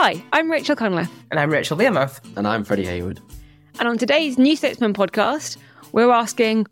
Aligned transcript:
Hi, 0.00 0.22
I'm 0.32 0.48
Rachel 0.48 0.76
Cunliffe. 0.76 1.10
And 1.32 1.40
I'm 1.40 1.50
Rachel 1.50 1.76
Wearmouth. 1.76 2.20
And 2.36 2.46
I'm 2.46 2.62
Freddie 2.62 2.84
Hayward. 2.84 3.20
And 3.80 3.88
on 3.88 3.98
today's 3.98 4.38
New 4.38 4.54
Statesman 4.54 4.94
podcast, 4.94 5.56
we're 5.90 6.12
asking, 6.12 6.68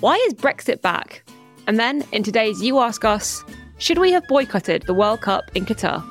why 0.00 0.16
is 0.26 0.34
Brexit 0.34 0.82
back? 0.82 1.24
And 1.66 1.80
then 1.80 2.04
in 2.12 2.22
today's 2.22 2.62
You 2.62 2.78
Ask 2.80 3.02
Us, 3.02 3.42
should 3.78 3.96
we 3.96 4.12
have 4.12 4.28
boycotted 4.28 4.82
the 4.82 4.92
World 4.92 5.22
Cup 5.22 5.50
in 5.54 5.64
Qatar? 5.64 6.04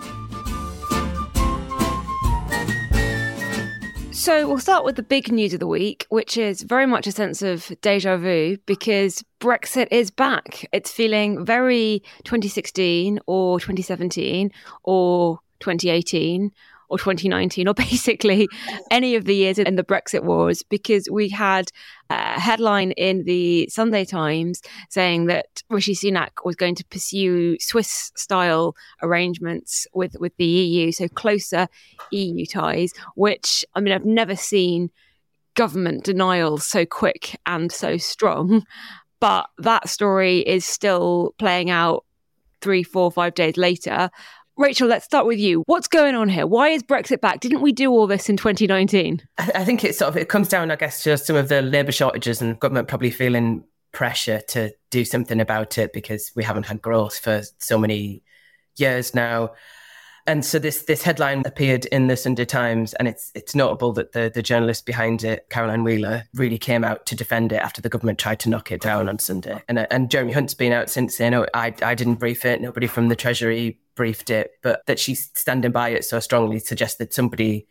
So 4.12 4.48
we'll 4.48 4.58
start 4.58 4.84
with 4.84 4.96
the 4.96 5.04
big 5.04 5.32
news 5.32 5.54
of 5.54 5.60
the 5.60 5.68
week, 5.68 6.08
which 6.10 6.36
is 6.36 6.64
very 6.64 6.88
much 6.88 7.06
a 7.06 7.12
sense 7.12 7.44
of 7.44 7.72
deja 7.82 8.18
vu 8.18 8.58
because 8.66 9.24
Brexit 9.40 9.88
is 9.92 10.10
back. 10.10 10.68
It's 10.74 10.92
feeling 10.92 11.46
very 11.46 12.02
2016 12.24 13.20
or 13.28 13.60
2017 13.60 14.52
or 14.84 15.38
2018 15.60 16.52
or 16.90 16.98
2019 16.98 17.68
or 17.68 17.74
basically 17.76 18.48
any 18.92 19.16
of 19.16 19.26
the 19.26 19.36
years 19.36 19.60
in 19.60 19.76
the 19.76 19.84
Brexit 19.84 20.24
wars 20.24 20.64
because 20.64 21.08
we 21.10 21.30
had 21.30 21.72
a 22.10 22.40
headline 22.40 22.92
in 22.92 23.24
the 23.24 23.68
Sunday 23.70 24.04
Times 24.04 24.62
saying 24.90 25.28
that 25.28 25.64
Rishi 25.70 25.94
Sunak 25.94 26.44
was 26.44 26.56
going 26.56 26.76
to 26.76 26.86
pursue 26.86 27.58
Swiss 27.60 28.12
style 28.16 28.76
arrangements 29.02 29.88
with, 29.94 30.16
with 30.20 30.36
the 30.38 30.46
EU, 30.46 30.92
so 30.92 31.08
closer 31.08 31.68
EU 32.12 32.46
ties, 32.46 32.92
which 33.16 33.64
I 33.76 33.80
mean, 33.80 33.94
I've 33.94 34.06
never 34.06 34.36
seen 34.36 34.90
government 35.54 36.04
denial 36.04 36.58
so 36.58 36.86
quick 36.86 37.40
and 37.46 37.72
so 37.72 37.98
strong. 37.98 38.66
But 39.20 39.50
that 39.58 39.90
story 39.90 40.40
is 40.40 40.66
still 40.66 41.36
playing 41.38 41.70
out 41.70 42.06
three, 42.62 42.84
four, 42.84 43.12
five 43.12 43.34
days 43.36 43.58
later. 43.58 44.10
Rachel, 44.60 44.90
let's 44.90 45.06
start 45.06 45.26
with 45.26 45.40
you. 45.40 45.64
What's 45.68 45.88
going 45.88 46.16
on 46.16 46.28
here? 46.28 46.46
Why 46.46 46.68
is 46.68 46.84
Brexit 46.84 47.22
back? 47.22 47.40
Didn't 47.40 47.62
we 47.62 47.72
do 47.72 47.92
all 47.92 48.08
this 48.08 48.28
in 48.28 48.36
2019? 48.36 49.22
I 49.38 49.64
think 49.64 49.86
it 49.86 49.96
sort 49.96 50.10
of 50.10 50.18
it 50.18 50.28
comes 50.28 50.50
down, 50.50 50.70
I 50.70 50.76
guess, 50.76 51.02
to 51.04 51.18
some 51.18 51.38
of 51.38 51.48
the 51.48 51.62
labour 51.62 51.94
shortages 51.94 52.42
and 52.42 52.60
government 52.60 52.90
probably 52.90 53.10
feeling 53.10 53.64
pressure 53.94 54.42
to 54.50 54.72
do 54.92 55.06
something 55.06 55.40
about 55.40 55.78
it 55.78 55.94
because 55.94 56.34
we 56.36 56.44
haven't 56.44 56.66
had 56.66 56.82
growth 56.82 57.20
for 57.20 57.42
so 57.60 57.78
many 57.78 58.22
years 58.76 59.16
now. 59.16 59.52
And 60.30 60.46
so 60.46 60.60
this 60.60 60.84
this 60.84 61.02
headline 61.02 61.42
appeared 61.48 61.86
in 61.86 62.06
the 62.06 62.16
Sunday 62.16 62.46
Times, 62.46 62.94
and 62.94 63.08
it's 63.08 63.32
it's 63.34 63.56
notable 63.56 63.94
that 63.94 64.12
the 64.12 64.32
the 64.32 64.44
journalist 64.44 64.86
behind 64.86 65.24
it, 65.24 65.48
Caroline 65.50 65.84
Wheeler, 65.84 66.26
really 66.36 66.60
came 66.60 66.84
out 66.84 67.08
to 67.08 67.16
defend 67.16 67.52
it 67.52 67.56
after 67.56 67.82
the 67.82 67.90
government 67.90 68.20
tried 68.20 68.40
to 68.42 68.50
knock 68.50 68.72
it 68.72 68.80
down 68.80 69.10
on 69.10 69.18
Sunday. 69.18 69.64
And 69.68 69.92
and 69.92 70.12
Jeremy 70.12 70.34
Hunt's 70.34 70.54
been 70.54 70.72
out 70.72 70.88
since 70.88 71.18
saying, 71.18 71.32
"No, 71.32 71.46
oh, 71.46 71.50
I 71.56 71.74
I 71.82 71.96
didn't 71.96 72.20
brief 72.20 72.46
it. 72.46 72.62
Nobody 72.62 72.86
from 72.86 73.08
the 73.08 73.16
Treasury 73.16 73.80
briefed 73.96 74.30
it, 74.30 74.52
but 74.62 74.86
that 74.86 75.00
she's 75.00 75.32
standing 75.34 75.72
by 75.72 75.90
it 75.90 76.06
so 76.06 76.20
strongly 76.20 76.60
suggests 76.60 77.00
that 77.00 77.12
somebody 77.12 77.68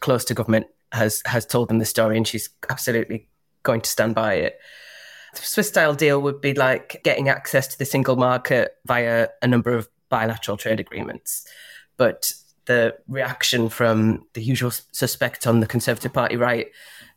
close 0.00 0.24
to 0.24 0.34
government 0.34 0.66
has 0.90 1.22
has 1.26 1.46
told 1.46 1.68
them 1.68 1.78
the 1.78 1.84
story, 1.84 2.16
and 2.16 2.26
she's 2.26 2.50
absolutely 2.68 3.28
going 3.62 3.82
to 3.82 3.88
stand 3.88 4.16
by 4.16 4.34
it. 4.34 4.58
The 5.36 5.42
Swiss 5.42 5.68
style 5.68 5.94
deal 5.94 6.20
would 6.22 6.40
be 6.40 6.54
like 6.54 7.02
getting 7.04 7.28
access 7.28 7.68
to 7.68 7.78
the 7.78 7.84
single 7.84 8.16
market 8.16 8.72
via 8.84 9.28
a 9.42 9.46
number 9.46 9.72
of 9.72 9.88
bilateral 10.08 10.56
trade 10.56 10.80
agreements. 10.80 11.46
But 12.00 12.32
the 12.64 12.96
reaction 13.08 13.68
from 13.68 14.24
the 14.32 14.42
usual 14.42 14.70
suspects 14.70 15.46
on 15.46 15.60
the 15.60 15.66
Conservative 15.66 16.14
Party 16.14 16.38
right 16.38 16.68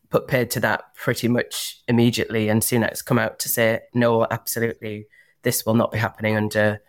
put 0.10 0.28
paid 0.28 0.52
to 0.52 0.60
that 0.60 0.94
pretty 0.94 1.30
much 1.30 1.82
immediately. 1.88 2.50
And 2.50 2.62
Sunak's 2.62 3.02
come 3.02 3.18
out 3.18 3.40
to 3.40 3.48
say, 3.48 3.80
no, 3.94 4.28
absolutely, 4.30 5.08
this 5.44 5.66
will 5.66 5.74
not 5.74 5.94
be 5.94 6.00
happening 6.00 6.36
under 6.36 6.82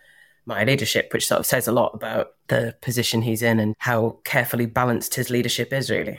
my 0.45 0.65
leadership, 0.65 1.13
which 1.13 1.29
sort 1.29 1.39
of 1.39 1.47
says 1.47 1.69
a 1.69 1.73
lot 1.73 1.93
about 1.95 2.33
the 2.49 2.75
position 2.81 3.23
he's 3.23 3.43
in 3.43 3.61
and 3.61 3.77
how 3.79 4.19
carefully 4.25 4.67
balanced 4.67 5.15
his 5.15 5.31
leadership 5.31 5.73
is, 5.73 5.89
really. 5.89 6.19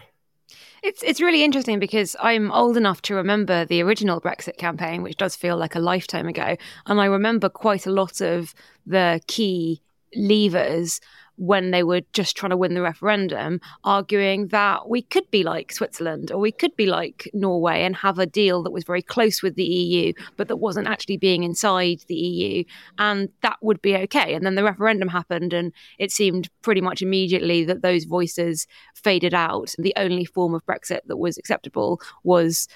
It's 0.81 1.03
it's 1.03 1.19
really 1.19 1.43
interesting 1.43 1.79
because 1.79 2.15
I'm 2.21 2.53
old 2.53 2.77
enough 2.77 3.01
to 3.01 3.15
remember 3.15 3.65
the 3.65 3.81
original 3.81 4.21
Brexit 4.21 4.55
campaign, 4.55 5.03
which 5.03 5.17
does 5.17 5.35
feel 5.35 5.57
like 5.57 5.75
a 5.75 5.79
lifetime 5.79 6.29
ago, 6.29 6.55
and 6.85 7.01
I 7.01 7.05
remember 7.05 7.49
quite 7.49 7.85
a 7.85 7.91
lot 7.91 8.21
of 8.21 8.55
the 8.85 9.19
key 9.27 9.81
levers 10.15 11.01
when 11.37 11.71
they 11.71 11.83
were 11.83 12.01
just 12.13 12.35
trying 12.35 12.51
to 12.51 12.57
win 12.57 12.73
the 12.73 12.81
referendum, 12.81 13.59
arguing 13.83 14.47
that 14.47 14.89
we 14.89 15.01
could 15.01 15.29
be 15.31 15.43
like 15.43 15.71
Switzerland 15.71 16.31
or 16.31 16.39
we 16.39 16.51
could 16.51 16.75
be 16.75 16.85
like 16.85 17.29
Norway 17.33 17.83
and 17.83 17.95
have 17.95 18.19
a 18.19 18.25
deal 18.25 18.63
that 18.63 18.71
was 18.71 18.83
very 18.83 19.01
close 19.01 19.41
with 19.41 19.55
the 19.55 19.63
EU, 19.63 20.13
but 20.37 20.47
that 20.47 20.57
wasn't 20.57 20.87
actually 20.87 21.17
being 21.17 21.43
inside 21.43 22.01
the 22.07 22.15
EU. 22.15 22.63
And 22.97 23.29
that 23.41 23.57
would 23.61 23.81
be 23.81 23.95
okay. 23.95 24.33
And 24.33 24.45
then 24.45 24.55
the 24.55 24.63
referendum 24.63 25.09
happened, 25.09 25.53
and 25.53 25.73
it 25.99 26.11
seemed 26.11 26.49
pretty 26.61 26.81
much 26.81 27.01
immediately 27.01 27.65
that 27.65 27.81
those 27.81 28.05
voices 28.05 28.67
faded 28.93 29.33
out. 29.33 29.73
The 29.77 29.93
only 29.97 30.25
form 30.25 30.53
of 30.53 30.65
Brexit 30.65 31.01
that 31.05 31.17
was 31.17 31.37
acceptable 31.37 32.01
was 32.23 32.67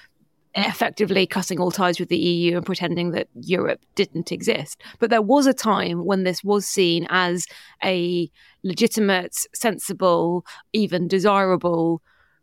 effectively 0.55 1.27
cutting 1.27 1.59
all 1.59 1.71
ties 1.71 1.99
with 1.99 2.09
the 2.09 2.17
EU 2.17 2.57
and 2.57 2.65
pretending 2.65 3.11
that 3.11 3.27
Europe 3.41 3.81
didn't 3.95 4.31
exist. 4.31 4.81
But 4.99 5.09
there 5.09 5.21
was 5.21 5.47
a 5.47 5.53
time 5.53 6.05
when 6.05 6.23
this 6.23 6.43
was 6.43 6.65
seen 6.65 7.05
as 7.09 7.45
a 7.83 8.29
legitimate, 8.63 9.37
sensible, 9.53 10.45
even 10.73 11.07
desirable 11.07 12.01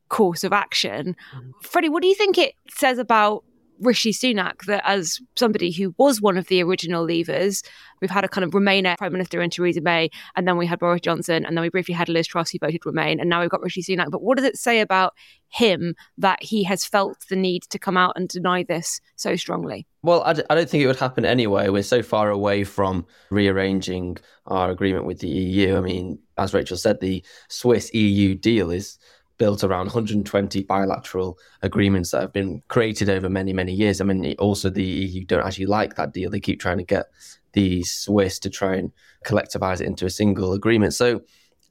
course 0.09 0.45
of 0.45 0.53
action. 0.53 1.17
Mm. 1.37 1.51
Freddie, 1.63 1.89
what 1.89 2.03
do 2.03 2.09
you 2.09 2.15
think 2.15 2.39
it 2.39 2.55
says 2.71 2.99
about 2.99 3.45
Rishi 3.81 4.13
Sunak 4.13 4.65
that 4.67 4.83
as 4.85 5.21
somebody 5.37 5.71
who 5.71 5.95
was 5.99 6.21
one 6.21 6.37
of 6.37 6.47
the 6.47 6.63
original 6.63 7.07
leavers, 7.07 7.65
we've 8.01 8.11
had 8.11 8.25
a 8.25 8.29
kind 8.29 8.45
of 8.45 8.51
Remainer 8.51 8.97
Prime 8.97 9.13
Minister 9.13 9.41
in 9.41 9.51
Theresa 9.51 9.81
May, 9.81 10.11
and 10.35 10.47
then 10.47 10.57
we 10.57 10.67
had 10.67 10.79
Boris 10.79 11.01
Johnson, 11.01 11.45
and 11.45 11.57
then 11.57 11.63
we 11.63 11.69
briefly 11.69 11.95
had 11.95 12.09
Liz 12.09 12.27
Truss 12.27 12.51
who 12.51 12.59
voted 12.59 12.85
Remain, 12.87 13.21
and 13.21 13.29
now 13.29 13.41
we've 13.41 13.51
got 13.51 13.63
Rishi 13.63 13.83
Sunak. 13.83 14.11
But 14.11 14.23
what 14.23 14.37
does 14.37 14.47
it 14.47 14.57
say 14.57 14.81
about 14.81 15.15
him 15.49 15.95
that 16.19 16.43
he 16.43 16.65
has 16.65 16.85
felt 16.85 17.19
the 17.29 17.37
need 17.37 17.63
to 17.71 17.79
come 17.79 17.97
out 17.97 18.15
and 18.17 18.29
deny 18.29 18.63
this 18.63 19.01
so 19.17 19.37
strongly? 19.37 19.87
Well, 20.03 20.23
I 20.25 20.35
d- 20.35 20.45
I 20.49 20.55
don't 20.55 20.69
think 20.69 20.83
it 20.83 20.87
would 20.87 20.97
happen 20.97 21.25
anyway. 21.25 21.69
We're 21.69 21.83
so 21.83 22.03
far 22.03 22.31
away 22.31 22.65
from 22.65 23.07
rearranging 23.31 24.19
our 24.47 24.71
agreement 24.71 25.07
with 25.07 25.21
the 25.21 25.29
EU. 25.29 25.77
I 25.77 25.81
mean, 25.81 26.19
as 26.39 26.55
Rachel 26.55 26.77
said, 26.77 27.01
the 27.01 27.25
Swiss 27.49 27.93
EU 27.95 28.35
deal 28.35 28.71
is 28.71 28.99
built 29.39 29.63
around 29.63 29.87
120 29.87 30.63
bilateral 30.65 31.39
agreements 31.63 32.11
that 32.11 32.23
have 32.23 32.33
been 32.33 32.63
created 32.69 33.09
over 33.09 33.29
many, 33.29 33.53
many 33.53 33.73
years. 33.73 34.01
I 34.01 34.05
mean, 34.05 34.35
also 34.39 34.71
the 34.71 34.83
EU 34.83 35.25
don't 35.25 35.47
actually 35.47 35.67
like 35.67 35.97
that 35.97 36.13
deal. 36.13 36.31
They 36.31 36.41
keep 36.41 36.61
trying 36.61 36.79
to 36.79 36.85
get 36.85 37.07
the 37.53 37.83
Swiss 37.85 38.39
to 38.41 38.51
try 38.51 38.77
and 38.77 38.93
collectivize 39.25 39.81
it 39.81 39.87
into 39.87 40.07
a 40.07 40.11
single 40.11 40.53
agreement. 40.53 40.95
So 40.95 41.23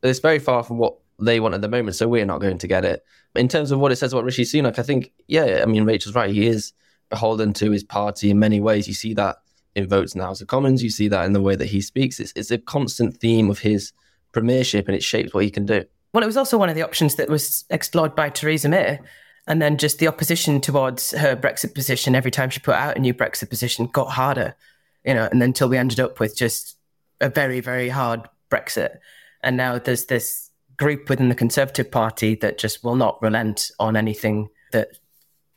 it's 0.04 0.20
very 0.20 0.40
far 0.40 0.64
from 0.64 0.78
what 0.78 0.98
they 1.20 1.40
want 1.40 1.56
at 1.56 1.62
the 1.62 1.70
moment, 1.70 1.96
so 1.96 2.08
we're 2.08 2.26
not 2.26 2.42
going 2.42 2.58
to 2.58 2.68
get 2.68 2.86
it. 2.86 3.04
In 3.36 3.48
terms 3.48 3.72
of 3.72 3.80
what 3.80 3.92
it 3.92 3.96
says 3.98 4.14
about 4.14 4.26
Rishi 4.26 4.44
Sunak, 4.44 4.80
I 4.80 4.84
think, 4.84 5.12
yeah, 5.28 5.62
I 5.62 5.66
mean, 5.66 5.86
Rachel's 5.86 6.16
right. 6.16 6.34
He 6.34 6.48
is 6.48 6.74
beholden 7.10 7.54
to 7.54 7.72
his 7.72 7.84
party 7.84 8.32
in 8.32 8.40
many 8.40 8.60
ways. 8.60 8.88
You 8.88 8.94
see 8.94 9.14
that 9.14 9.38
in 9.76 9.88
votes 9.88 10.14
in 10.14 10.20
the 10.20 10.26
House 10.26 10.42
of 10.42 10.48
Commons, 10.48 10.84
you 10.84 10.90
see 10.90 11.08
that 11.10 11.26
in 11.26 11.34
the 11.34 11.42
way 11.42 11.56
that 11.56 11.68
he 11.68 11.82
speaks. 11.82 12.20
It's, 12.20 12.34
it's 12.36 12.52
a 12.52 12.58
constant 12.58 13.18
theme 13.18 13.50
of 13.50 13.60
his 13.60 13.94
premiership 14.32 14.88
and 14.88 14.96
it 14.96 15.04
shapes 15.04 15.34
what 15.34 15.44
he 15.44 15.50
can 15.50 15.66
do. 15.66 15.86
Well, 16.16 16.24
it 16.24 16.28
was 16.28 16.38
also 16.38 16.58
one 16.58 16.70
of 16.70 16.76
the 16.76 16.82
options 16.82 17.16
that 17.16 17.28
was 17.28 17.66
explored 17.70 18.16
by 18.16 18.30
Theresa 18.30 18.70
May. 18.70 19.02
And 19.48 19.62
then 19.62 19.78
just 19.78 20.00
the 20.00 20.08
opposition 20.08 20.62
towards 20.62 21.12
her 21.12 21.36
Brexit 21.36 21.76
position 21.76 22.16
every 22.16 22.32
time 22.32 22.50
she 22.50 22.62
put 22.62 22.76
out 22.76 22.96
a 22.96 23.02
new 23.02 23.14
Brexit 23.14 23.50
position 23.50 23.88
got 23.88 24.12
harder, 24.12 24.56
you 25.04 25.14
know, 25.14 25.28
and 25.30 25.42
then 25.42 25.50
until 25.50 25.68
we 25.68 25.78
ended 25.78 26.00
up 26.00 26.22
with 26.22 26.38
just 26.38 26.78
a 27.20 27.28
very, 27.28 27.60
very 27.60 27.90
hard 27.90 28.30
Brexit. 28.50 29.00
And 29.44 29.58
now 29.58 29.78
there's 29.78 30.06
this 30.06 30.52
group 30.78 31.10
within 31.10 31.28
the 31.28 31.36
Conservative 31.36 31.92
Party 31.92 32.36
that 32.36 32.58
just 32.58 32.82
will 32.82 32.96
not 32.96 33.22
relent 33.22 33.72
on 33.78 33.98
anything 33.98 34.48
that 34.72 34.98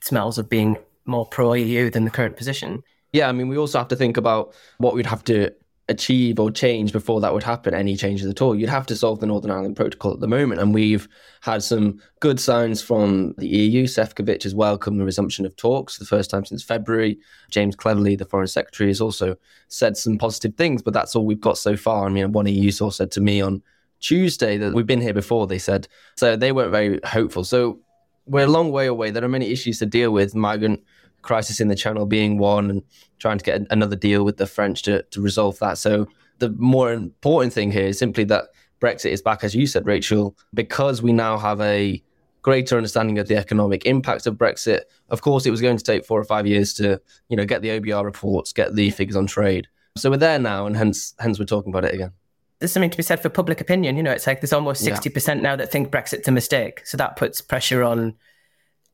smells 0.02 0.38
of 0.38 0.50
being 0.50 0.76
more 1.06 1.24
pro 1.24 1.54
EU 1.54 1.88
than 1.88 2.04
the 2.04 2.10
current 2.10 2.36
position. 2.36 2.82
Yeah, 3.12 3.28
I 3.28 3.32
mean, 3.32 3.46
we 3.46 3.56
also 3.56 3.78
have 3.78 3.88
to 3.88 3.96
think 3.96 4.16
about 4.16 4.54
what 4.78 4.94
we'd 4.94 5.06
have 5.06 5.22
to 5.24 5.54
achieve 5.88 6.38
or 6.38 6.50
change 6.50 6.92
before 6.92 7.20
that 7.20 7.32
would 7.32 7.42
happen, 7.42 7.72
any 7.72 7.96
changes 7.96 8.28
at 8.28 8.42
all. 8.42 8.54
You'd 8.54 8.68
have 8.68 8.86
to 8.86 8.96
solve 8.96 9.20
the 9.20 9.26
Northern 9.26 9.50
Ireland 9.50 9.76
Protocol 9.76 10.12
at 10.12 10.20
the 10.20 10.28
moment. 10.28 10.60
And 10.60 10.74
we've 10.74 11.08
had 11.40 11.62
some 11.62 12.00
good 12.20 12.38
signs 12.38 12.82
from 12.82 13.34
the 13.38 13.48
EU. 13.48 13.86
Sefcovic 13.86 14.42
has 14.42 14.54
welcomed 14.54 15.00
the 15.00 15.04
resumption 15.04 15.46
of 15.46 15.56
talks 15.56 15.96
for 15.96 16.04
the 16.04 16.08
first 16.08 16.30
time 16.30 16.44
since 16.44 16.62
February. 16.62 17.18
James 17.50 17.74
Cleverly, 17.74 18.16
the 18.16 18.26
Foreign 18.26 18.46
Secretary, 18.46 18.90
has 18.90 19.00
also 19.00 19.36
said 19.68 19.96
some 19.96 20.18
positive 20.18 20.54
things, 20.56 20.82
but 20.82 20.92
that's 20.92 21.16
all 21.16 21.24
we've 21.24 21.40
got 21.40 21.56
so 21.56 21.76
far. 21.76 22.04
I 22.04 22.10
mean, 22.10 22.32
one 22.32 22.46
EU 22.46 22.70
source 22.70 22.96
said 22.96 23.10
to 23.12 23.20
me 23.22 23.40
on 23.40 23.62
Tuesday 24.00 24.58
that 24.58 24.74
we've 24.74 24.86
been 24.86 25.00
here 25.00 25.14
before, 25.14 25.46
they 25.46 25.58
said. 25.58 25.88
So 26.16 26.36
they 26.36 26.52
weren't 26.52 26.70
very 26.70 27.00
hopeful. 27.04 27.44
So 27.44 27.80
we're 28.26 28.44
a 28.44 28.50
long 28.50 28.70
way 28.70 28.86
away. 28.86 29.10
There 29.10 29.24
are 29.24 29.28
many 29.28 29.50
issues 29.50 29.78
to 29.78 29.86
deal 29.86 30.10
with. 30.10 30.34
Migrant 30.34 30.84
crisis 31.22 31.60
in 31.60 31.68
the 31.68 31.74
channel 31.74 32.06
being 32.06 32.38
one 32.38 32.70
and 32.70 32.82
trying 33.18 33.38
to 33.38 33.44
get 33.44 33.62
another 33.70 33.96
deal 33.96 34.24
with 34.24 34.36
the 34.36 34.46
French 34.46 34.82
to, 34.82 35.02
to 35.04 35.20
resolve 35.20 35.58
that. 35.58 35.78
So 35.78 36.06
the 36.38 36.50
more 36.50 36.92
important 36.92 37.52
thing 37.52 37.70
here 37.70 37.86
is 37.86 37.98
simply 37.98 38.24
that 38.24 38.44
Brexit 38.80 39.10
is 39.10 39.22
back, 39.22 39.42
as 39.42 39.54
you 39.54 39.66
said, 39.66 39.86
Rachel, 39.86 40.36
because 40.54 41.02
we 41.02 41.12
now 41.12 41.36
have 41.36 41.60
a 41.60 42.02
greater 42.42 42.76
understanding 42.76 43.18
of 43.18 43.28
the 43.28 43.36
economic 43.36 43.84
impacts 43.86 44.26
of 44.26 44.36
Brexit. 44.36 44.82
Of 45.08 45.20
course, 45.20 45.46
it 45.46 45.50
was 45.50 45.60
going 45.60 45.76
to 45.76 45.84
take 45.84 46.04
four 46.04 46.20
or 46.20 46.24
five 46.24 46.46
years 46.46 46.72
to, 46.74 47.00
you 47.28 47.36
know, 47.36 47.44
get 47.44 47.62
the 47.62 47.68
OBR 47.68 48.04
reports, 48.04 48.52
get 48.52 48.74
the 48.74 48.90
figures 48.90 49.16
on 49.16 49.26
trade. 49.26 49.66
So 49.96 50.10
we're 50.10 50.18
there 50.18 50.38
now, 50.38 50.66
and 50.66 50.76
hence, 50.76 51.14
hence 51.18 51.38
we're 51.38 51.44
talking 51.44 51.72
about 51.72 51.84
it 51.84 51.94
again. 51.94 52.12
There's 52.60 52.72
something 52.72 52.90
to 52.90 52.96
be 52.96 53.02
said 53.02 53.20
for 53.20 53.28
public 53.28 53.60
opinion. 53.60 53.96
You 53.96 54.02
know, 54.02 54.12
it's 54.12 54.26
like 54.26 54.40
there's 54.40 54.52
almost 54.52 54.82
sixty 54.82 55.08
yeah. 55.08 55.14
percent 55.14 55.42
now 55.42 55.54
that 55.56 55.70
think 55.70 55.90
Brexit's 55.90 56.26
a 56.26 56.32
mistake. 56.32 56.84
So 56.84 56.96
that 56.96 57.16
puts 57.16 57.40
pressure 57.40 57.84
on 57.84 58.14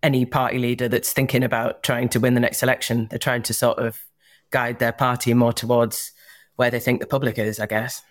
any 0.04 0.26
party 0.26 0.58
leader 0.58 0.86
that's 0.86 1.12
thinking 1.12 1.42
about 1.42 1.82
trying 1.82 2.08
to 2.10 2.20
win 2.20 2.34
the 2.34 2.40
next 2.40 2.62
election. 2.62 3.08
They're 3.08 3.18
trying 3.18 3.42
to 3.44 3.54
sort 3.54 3.78
of 3.78 4.04
guide 4.50 4.78
their 4.78 4.92
party 4.92 5.34
more 5.34 5.52
towards 5.52 6.12
where 6.56 6.70
they 6.70 6.78
think 6.78 7.00
the 7.00 7.06
public 7.06 7.38
is, 7.38 7.58
I 7.58 7.66
guess. 7.66 8.02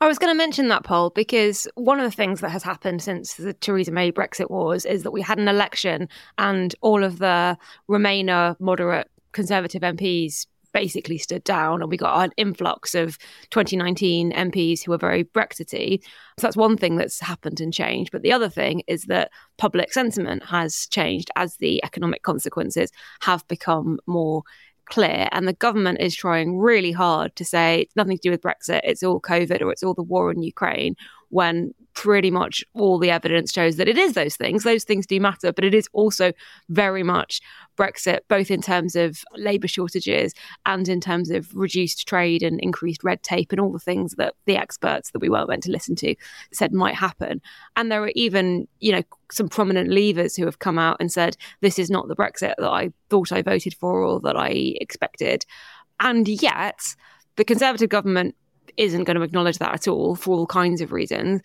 I 0.00 0.08
was 0.08 0.18
going 0.18 0.32
to 0.32 0.36
mention 0.36 0.68
that 0.68 0.82
poll 0.82 1.10
because 1.10 1.68
one 1.74 2.00
of 2.00 2.04
the 2.04 2.16
things 2.16 2.40
that 2.40 2.48
has 2.48 2.64
happened 2.64 3.02
since 3.02 3.34
the 3.34 3.52
Theresa 3.52 3.92
May 3.92 4.10
Brexit 4.10 4.50
wars 4.50 4.84
is 4.84 5.04
that 5.04 5.12
we 5.12 5.22
had 5.22 5.38
an 5.38 5.46
election 5.46 6.08
and 6.38 6.74
all 6.80 7.04
of 7.04 7.18
the 7.18 7.56
Remainer 7.88 8.58
moderate 8.58 9.08
Conservative 9.32 9.82
MPs 9.82 10.46
basically 10.74 11.16
stood 11.16 11.44
down 11.44 11.80
and 11.80 11.90
we 11.90 11.96
got 11.96 12.22
an 12.22 12.32
influx 12.36 12.94
of 12.94 13.16
2019 13.50 14.32
MPs 14.32 14.84
who 14.84 14.90
were 14.90 14.98
very 14.98 15.22
Brexity. 15.22 16.02
So 16.38 16.46
that's 16.46 16.56
one 16.56 16.76
thing 16.76 16.96
that's 16.96 17.20
happened 17.20 17.60
and 17.60 17.72
changed. 17.72 18.10
But 18.12 18.22
the 18.22 18.32
other 18.32 18.50
thing 18.50 18.82
is 18.86 19.04
that 19.04 19.30
public 19.56 19.92
sentiment 19.92 20.44
has 20.44 20.86
changed 20.90 21.30
as 21.36 21.56
the 21.56 21.82
economic 21.82 22.22
consequences 22.22 22.90
have 23.22 23.46
become 23.48 23.98
more 24.06 24.42
clear 24.86 25.28
and 25.32 25.48
the 25.48 25.54
government 25.54 25.98
is 26.00 26.14
trying 26.14 26.58
really 26.58 26.92
hard 26.92 27.34
to 27.36 27.44
say 27.44 27.80
it's 27.80 27.96
nothing 27.96 28.18
to 28.18 28.22
do 28.22 28.30
with 28.30 28.42
Brexit, 28.42 28.80
it's 28.84 29.02
all 29.02 29.20
COVID 29.20 29.62
or 29.62 29.72
it's 29.72 29.82
all 29.82 29.94
the 29.94 30.02
war 30.02 30.30
in 30.30 30.42
Ukraine 30.42 30.94
when 31.34 31.74
pretty 31.94 32.30
much 32.30 32.62
all 32.74 32.96
the 32.96 33.10
evidence 33.10 33.52
shows 33.52 33.74
that 33.74 33.88
it 33.88 33.98
is 33.98 34.12
those 34.12 34.36
things. 34.36 34.62
Those 34.62 34.84
things 34.84 35.04
do 35.04 35.18
matter, 35.18 35.52
but 35.52 35.64
it 35.64 35.74
is 35.74 35.88
also 35.92 36.32
very 36.68 37.02
much 37.02 37.40
Brexit, 37.76 38.20
both 38.28 38.52
in 38.52 38.62
terms 38.62 38.94
of 38.94 39.24
labour 39.34 39.66
shortages 39.66 40.32
and 40.64 40.88
in 40.88 41.00
terms 41.00 41.30
of 41.30 41.52
reduced 41.52 42.06
trade 42.06 42.44
and 42.44 42.60
increased 42.60 43.02
red 43.02 43.20
tape 43.24 43.50
and 43.50 43.60
all 43.60 43.72
the 43.72 43.80
things 43.80 44.12
that 44.12 44.34
the 44.46 44.56
experts 44.56 45.10
that 45.10 45.18
we 45.18 45.28
weren't 45.28 45.48
meant 45.48 45.64
to 45.64 45.72
listen 45.72 45.96
to 45.96 46.14
said 46.52 46.72
might 46.72 46.94
happen. 46.94 47.42
And 47.74 47.90
there 47.90 48.04
are 48.04 48.12
even, 48.14 48.68
you 48.78 48.92
know, 48.92 49.02
some 49.32 49.48
prominent 49.48 49.90
leavers 49.90 50.36
who 50.36 50.44
have 50.44 50.60
come 50.60 50.78
out 50.78 50.98
and 51.00 51.10
said, 51.10 51.36
this 51.62 51.80
is 51.80 51.90
not 51.90 52.06
the 52.06 52.16
Brexit 52.16 52.54
that 52.58 52.70
I 52.70 52.92
thought 53.10 53.32
I 53.32 53.42
voted 53.42 53.74
for 53.74 54.04
or 54.04 54.20
that 54.20 54.36
I 54.36 54.76
expected. 54.80 55.44
And 55.98 56.28
yet, 56.28 56.94
the 57.34 57.44
Conservative 57.44 57.88
government 57.88 58.36
isn't 58.76 59.04
going 59.04 59.16
to 59.16 59.22
acknowledge 59.22 59.58
that 59.58 59.74
at 59.74 59.88
all 59.88 60.14
for 60.16 60.36
all 60.36 60.46
kinds 60.46 60.80
of 60.80 60.92
reasons. 60.92 61.40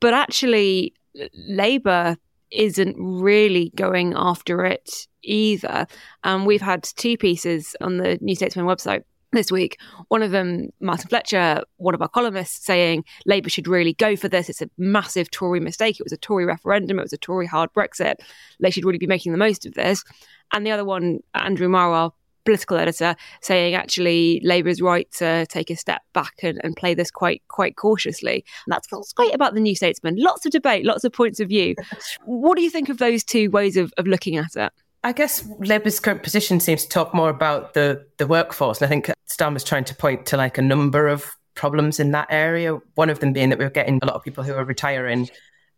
But 0.00 0.14
actually, 0.14 0.94
Labour 1.34 2.16
isn't 2.50 2.96
really 2.98 3.72
going 3.74 4.14
after 4.16 4.64
it 4.64 5.06
either. 5.22 5.86
Um, 6.24 6.44
we've 6.44 6.62
had 6.62 6.84
two 6.84 7.16
pieces 7.16 7.74
on 7.80 7.96
the 7.96 8.18
New 8.20 8.34
Statesman 8.34 8.66
website 8.66 9.02
this 9.32 9.50
week. 9.50 9.78
One 10.08 10.22
of 10.22 10.30
them, 10.30 10.70
Martin 10.80 11.08
Fletcher, 11.08 11.62
one 11.76 11.94
of 11.94 12.02
our 12.02 12.08
columnists, 12.08 12.64
saying 12.64 13.04
Labour 13.26 13.48
should 13.48 13.68
really 13.68 13.94
go 13.94 14.16
for 14.16 14.28
this. 14.28 14.48
It's 14.48 14.62
a 14.62 14.70
massive 14.78 15.30
Tory 15.30 15.60
mistake. 15.60 15.98
It 15.98 16.04
was 16.04 16.12
a 16.12 16.16
Tory 16.16 16.46
referendum. 16.46 16.98
It 16.98 17.02
was 17.02 17.12
a 17.12 17.18
Tory 17.18 17.46
hard 17.46 17.70
Brexit. 17.72 18.16
They 18.60 18.70
should 18.70 18.84
really 18.84 18.98
be 18.98 19.06
making 19.06 19.32
the 19.32 19.38
most 19.38 19.66
of 19.66 19.74
this. 19.74 20.04
And 20.52 20.64
the 20.64 20.70
other 20.70 20.84
one, 20.84 21.20
Andrew 21.34 21.68
Marr, 21.68 22.12
political 22.46 22.78
editor 22.78 23.14
saying 23.42 23.74
actually 23.74 24.40
Labour 24.42 24.70
is 24.70 24.80
right 24.80 25.10
to 25.12 25.44
take 25.46 25.70
a 25.70 25.76
step 25.76 26.02
back 26.14 26.34
and, 26.42 26.60
and 26.64 26.76
play 26.76 26.94
this 26.94 27.10
quite 27.10 27.42
quite 27.48 27.76
cautiously. 27.76 28.44
And 28.66 28.72
that's 28.72 28.90
what's 28.90 29.12
great 29.12 29.34
about 29.34 29.54
the 29.54 29.60
New 29.60 29.74
Statesman. 29.74 30.16
Lots 30.16 30.46
of 30.46 30.52
debate, 30.52 30.86
lots 30.86 31.04
of 31.04 31.12
points 31.12 31.40
of 31.40 31.48
view. 31.48 31.74
What 32.24 32.56
do 32.56 32.62
you 32.62 32.70
think 32.70 32.88
of 32.88 32.98
those 32.98 33.24
two 33.24 33.50
ways 33.50 33.76
of, 33.76 33.92
of 33.98 34.06
looking 34.06 34.36
at 34.36 34.56
it? 34.56 34.72
I 35.04 35.12
guess 35.12 35.46
Labour's 35.58 36.00
current 36.00 36.22
position 36.22 36.60
seems 36.60 36.82
to 36.84 36.88
talk 36.88 37.14
more 37.14 37.28
about 37.28 37.74
the 37.74 38.06
the 38.18 38.26
workforce, 38.26 38.80
and 38.80 38.86
I 38.86 38.88
think 38.88 39.10
Starmer's 39.28 39.64
trying 39.64 39.84
to 39.84 39.94
point 39.94 40.26
to 40.26 40.36
like 40.36 40.58
a 40.58 40.62
number 40.62 41.08
of 41.08 41.36
problems 41.54 42.00
in 42.00 42.12
that 42.12 42.28
area. 42.30 42.74
One 42.94 43.10
of 43.10 43.20
them 43.20 43.32
being 43.32 43.50
that 43.50 43.58
we're 43.58 43.70
getting 43.70 43.98
a 44.02 44.06
lot 44.06 44.16
of 44.16 44.22
people 44.22 44.44
who 44.44 44.54
are 44.54 44.64
retiring 44.64 45.28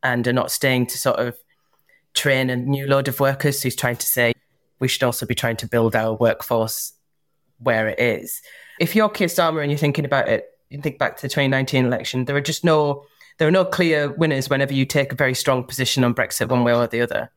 and 0.02 0.26
are 0.26 0.32
not 0.32 0.50
staying 0.50 0.86
to 0.88 0.98
sort 0.98 1.18
of 1.18 1.36
train 2.14 2.50
a 2.50 2.56
new 2.56 2.86
load 2.86 3.08
of 3.08 3.20
workers. 3.20 3.58
So 3.58 3.64
he's 3.64 3.76
trying 3.76 3.96
to 3.96 4.06
say 4.06 4.32
we 4.80 4.88
should 4.88 5.02
also 5.02 5.26
be 5.26 5.34
trying 5.34 5.56
to 5.56 5.66
build 5.66 5.96
our 5.96 6.14
workforce 6.14 6.92
where 7.58 7.88
it 7.88 7.98
is. 7.98 8.40
If 8.78 8.94
you're 8.94 9.08
Keir 9.08 9.28
Starmer 9.28 9.62
and 9.62 9.70
you're 9.70 9.78
thinking 9.78 10.04
about 10.04 10.28
it, 10.28 10.46
you 10.70 10.80
think 10.80 10.98
back 10.98 11.16
to 11.16 11.22
the 11.22 11.28
2019 11.28 11.84
election, 11.84 12.24
there 12.24 12.36
are 12.36 12.40
just 12.40 12.64
no 12.64 13.04
there 13.38 13.46
are 13.46 13.52
no 13.52 13.64
clear 13.64 14.10
winners 14.10 14.50
whenever 14.50 14.74
you 14.74 14.84
take 14.84 15.12
a 15.12 15.16
very 15.16 15.34
strong 15.34 15.62
position 15.62 16.02
on 16.02 16.14
Brexit 16.14 16.48
one 16.48 16.64
way 16.64 16.74
or 16.74 16.88
the 16.88 17.00
other. 17.00 17.30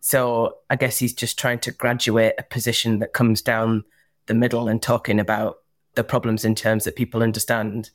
So 0.00 0.58
I 0.70 0.76
guess 0.76 0.98
he's 0.98 1.12
just 1.12 1.38
trying 1.38 1.58
to 1.60 1.72
graduate 1.72 2.34
a 2.38 2.44
position 2.44 3.00
that 3.00 3.12
comes 3.12 3.42
down 3.42 3.84
the 4.26 4.34
middle 4.34 4.68
and 4.68 4.80
talking 4.80 5.18
about 5.18 5.58
the 5.94 6.04
problems 6.04 6.44
in 6.44 6.54
terms 6.54 6.84
that 6.84 6.94
people 6.94 7.24
understand. 7.24 7.90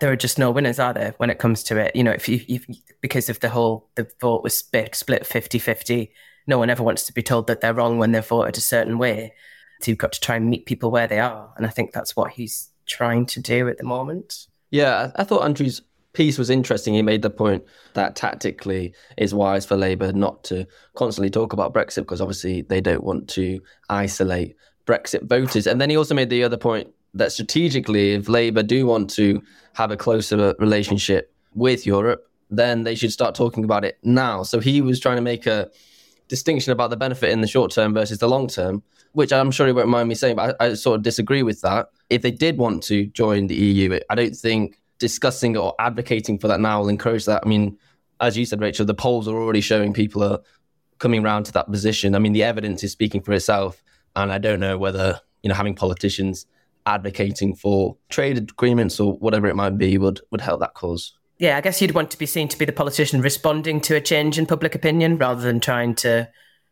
There 0.00 0.10
are 0.10 0.16
just 0.16 0.38
no 0.38 0.50
winners, 0.50 0.80
are 0.80 0.92
there, 0.92 1.14
when 1.18 1.30
it 1.30 1.38
comes 1.38 1.62
to 1.64 1.76
it? 1.76 1.94
You 1.94 2.02
know, 2.02 2.10
if 2.10 2.28
you, 2.28 2.40
if, 2.48 2.66
because 3.00 3.28
of 3.30 3.38
the 3.38 3.50
whole, 3.50 3.88
the 3.94 4.10
vote 4.20 4.42
was 4.42 4.56
split, 4.56 4.96
split 4.96 5.24
50 5.24 5.60
50 5.60 6.12
no 6.46 6.58
one 6.58 6.70
ever 6.70 6.82
wants 6.82 7.06
to 7.06 7.12
be 7.12 7.22
told 7.22 7.46
that 7.46 7.60
they're 7.60 7.74
wrong 7.74 7.98
when 7.98 8.12
they've 8.12 8.26
voted 8.26 8.56
a 8.56 8.60
certain 8.60 8.98
way. 8.98 9.32
So 9.80 9.90
you've 9.90 9.98
got 9.98 10.12
to 10.12 10.20
try 10.20 10.36
and 10.36 10.48
meet 10.48 10.66
people 10.66 10.90
where 10.90 11.06
they 11.06 11.18
are. 11.18 11.52
And 11.56 11.66
I 11.66 11.70
think 11.70 11.92
that's 11.92 12.16
what 12.16 12.32
he's 12.32 12.70
trying 12.86 13.26
to 13.26 13.40
do 13.40 13.68
at 13.68 13.78
the 13.78 13.84
moment. 13.84 14.46
Yeah, 14.70 15.12
I 15.16 15.24
thought 15.24 15.44
Andrew's 15.44 15.82
piece 16.12 16.38
was 16.38 16.50
interesting. 16.50 16.94
He 16.94 17.02
made 17.02 17.22
the 17.22 17.30
point 17.30 17.64
that 17.94 18.16
tactically 18.16 18.94
it's 19.16 19.32
wise 19.32 19.66
for 19.66 19.76
Labour 19.76 20.12
not 20.12 20.44
to 20.44 20.66
constantly 20.94 21.30
talk 21.30 21.52
about 21.52 21.74
Brexit 21.74 22.02
because 22.02 22.20
obviously 22.20 22.62
they 22.62 22.80
don't 22.80 23.04
want 23.04 23.28
to 23.30 23.60
isolate 23.88 24.56
Brexit 24.86 25.28
voters. 25.28 25.66
And 25.66 25.80
then 25.80 25.90
he 25.90 25.96
also 25.96 26.14
made 26.14 26.30
the 26.30 26.44
other 26.44 26.56
point 26.56 26.88
that 27.14 27.32
strategically, 27.32 28.12
if 28.12 28.28
Labour 28.28 28.62
do 28.62 28.86
want 28.86 29.10
to 29.10 29.42
have 29.74 29.90
a 29.90 29.96
closer 29.96 30.54
relationship 30.58 31.32
with 31.54 31.86
Europe, 31.86 32.28
then 32.50 32.84
they 32.84 32.94
should 32.94 33.12
start 33.12 33.34
talking 33.34 33.64
about 33.64 33.84
it 33.84 33.98
now. 34.02 34.42
So 34.42 34.60
he 34.60 34.80
was 34.80 35.00
trying 35.00 35.16
to 35.16 35.22
make 35.22 35.46
a 35.46 35.70
distinction 36.34 36.72
about 36.72 36.90
the 36.90 36.96
benefit 36.96 37.30
in 37.30 37.40
the 37.40 37.46
short 37.46 37.70
term 37.70 37.94
versus 37.94 38.18
the 38.18 38.28
long 38.28 38.48
term, 38.48 38.82
which 39.12 39.32
I'm 39.32 39.52
sure 39.52 39.68
he 39.68 39.72
won't 39.72 39.88
mind 39.88 40.08
me 40.08 40.16
saying, 40.16 40.34
but 40.34 40.56
I, 40.60 40.66
I, 40.66 40.74
sort 40.74 40.96
of 40.96 41.02
disagree 41.02 41.44
with 41.44 41.60
that. 41.60 41.90
If 42.10 42.22
they 42.22 42.32
did 42.32 42.58
want 42.58 42.82
to 42.84 43.06
join 43.06 43.46
the 43.46 43.54
EU, 43.54 44.00
I 44.10 44.14
don't 44.16 44.34
think 44.34 44.80
discussing 44.98 45.56
or 45.56 45.74
advocating 45.78 46.38
for 46.40 46.48
that 46.48 46.60
now 46.60 46.80
will 46.80 46.88
encourage 46.88 47.24
that. 47.26 47.42
I 47.44 47.48
mean, 47.48 47.78
as 48.20 48.36
you 48.36 48.44
said, 48.46 48.60
Rachel, 48.60 48.84
the 48.84 48.94
polls 48.94 49.28
are 49.28 49.36
already 49.36 49.60
showing 49.60 49.92
people 49.92 50.24
are 50.24 50.40
coming 50.98 51.24
around 51.24 51.44
to 51.44 51.52
that 51.52 51.70
position. 51.70 52.16
I 52.16 52.18
mean, 52.18 52.32
the 52.32 52.42
evidence 52.42 52.82
is 52.82 52.90
speaking 52.90 53.22
for 53.22 53.32
itself, 53.32 53.82
and 54.16 54.32
I 54.32 54.38
don't 54.38 54.60
know 54.60 54.76
whether 54.76 55.20
you 55.42 55.48
know 55.48 55.54
having 55.54 55.76
politicians 55.76 56.46
advocating 56.86 57.54
for 57.54 57.96
trade 58.08 58.38
agreements 58.38 58.98
or 58.98 59.14
whatever 59.14 59.46
it 59.46 59.54
might 59.54 59.78
be 59.78 59.98
would 59.98 60.20
would 60.30 60.40
help 60.40 60.58
that 60.60 60.74
cause. 60.74 61.16
Yeah, 61.38 61.56
I 61.56 61.60
guess 61.60 61.80
you'd 61.82 61.94
want 61.94 62.10
to 62.12 62.18
be 62.18 62.26
seen 62.26 62.48
to 62.48 62.58
be 62.58 62.64
the 62.64 62.72
politician 62.72 63.20
responding 63.20 63.80
to 63.82 63.96
a 63.96 64.00
change 64.00 64.38
in 64.38 64.46
public 64.46 64.74
opinion 64.74 65.18
rather 65.18 65.42
than 65.42 65.60
trying 65.60 65.94
to 65.96 66.28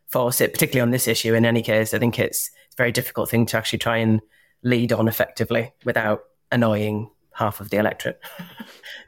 force 0.07 0.39
it, 0.41 0.53
particularly 0.53 0.81
on 0.81 0.91
this 0.91 1.07
issue. 1.07 1.33
In 1.33 1.45
any 1.45 1.61
case, 1.61 1.93
I 1.93 1.99
think 1.99 2.19
it's, 2.19 2.49
a 2.73 2.75
very 2.75 2.91
difficult 2.91 3.29
thing 3.29 3.45
to 3.45 3.57
actually 3.57 3.79
try 3.79 3.97
and 3.97 4.19
lead 4.63 4.91
on 4.91 5.07
effectively 5.07 5.71
without 5.85 6.23
annoying 6.51 7.09
half 7.33 7.61
of 7.61 7.69
the 7.69 7.77
electorate. 7.77 8.19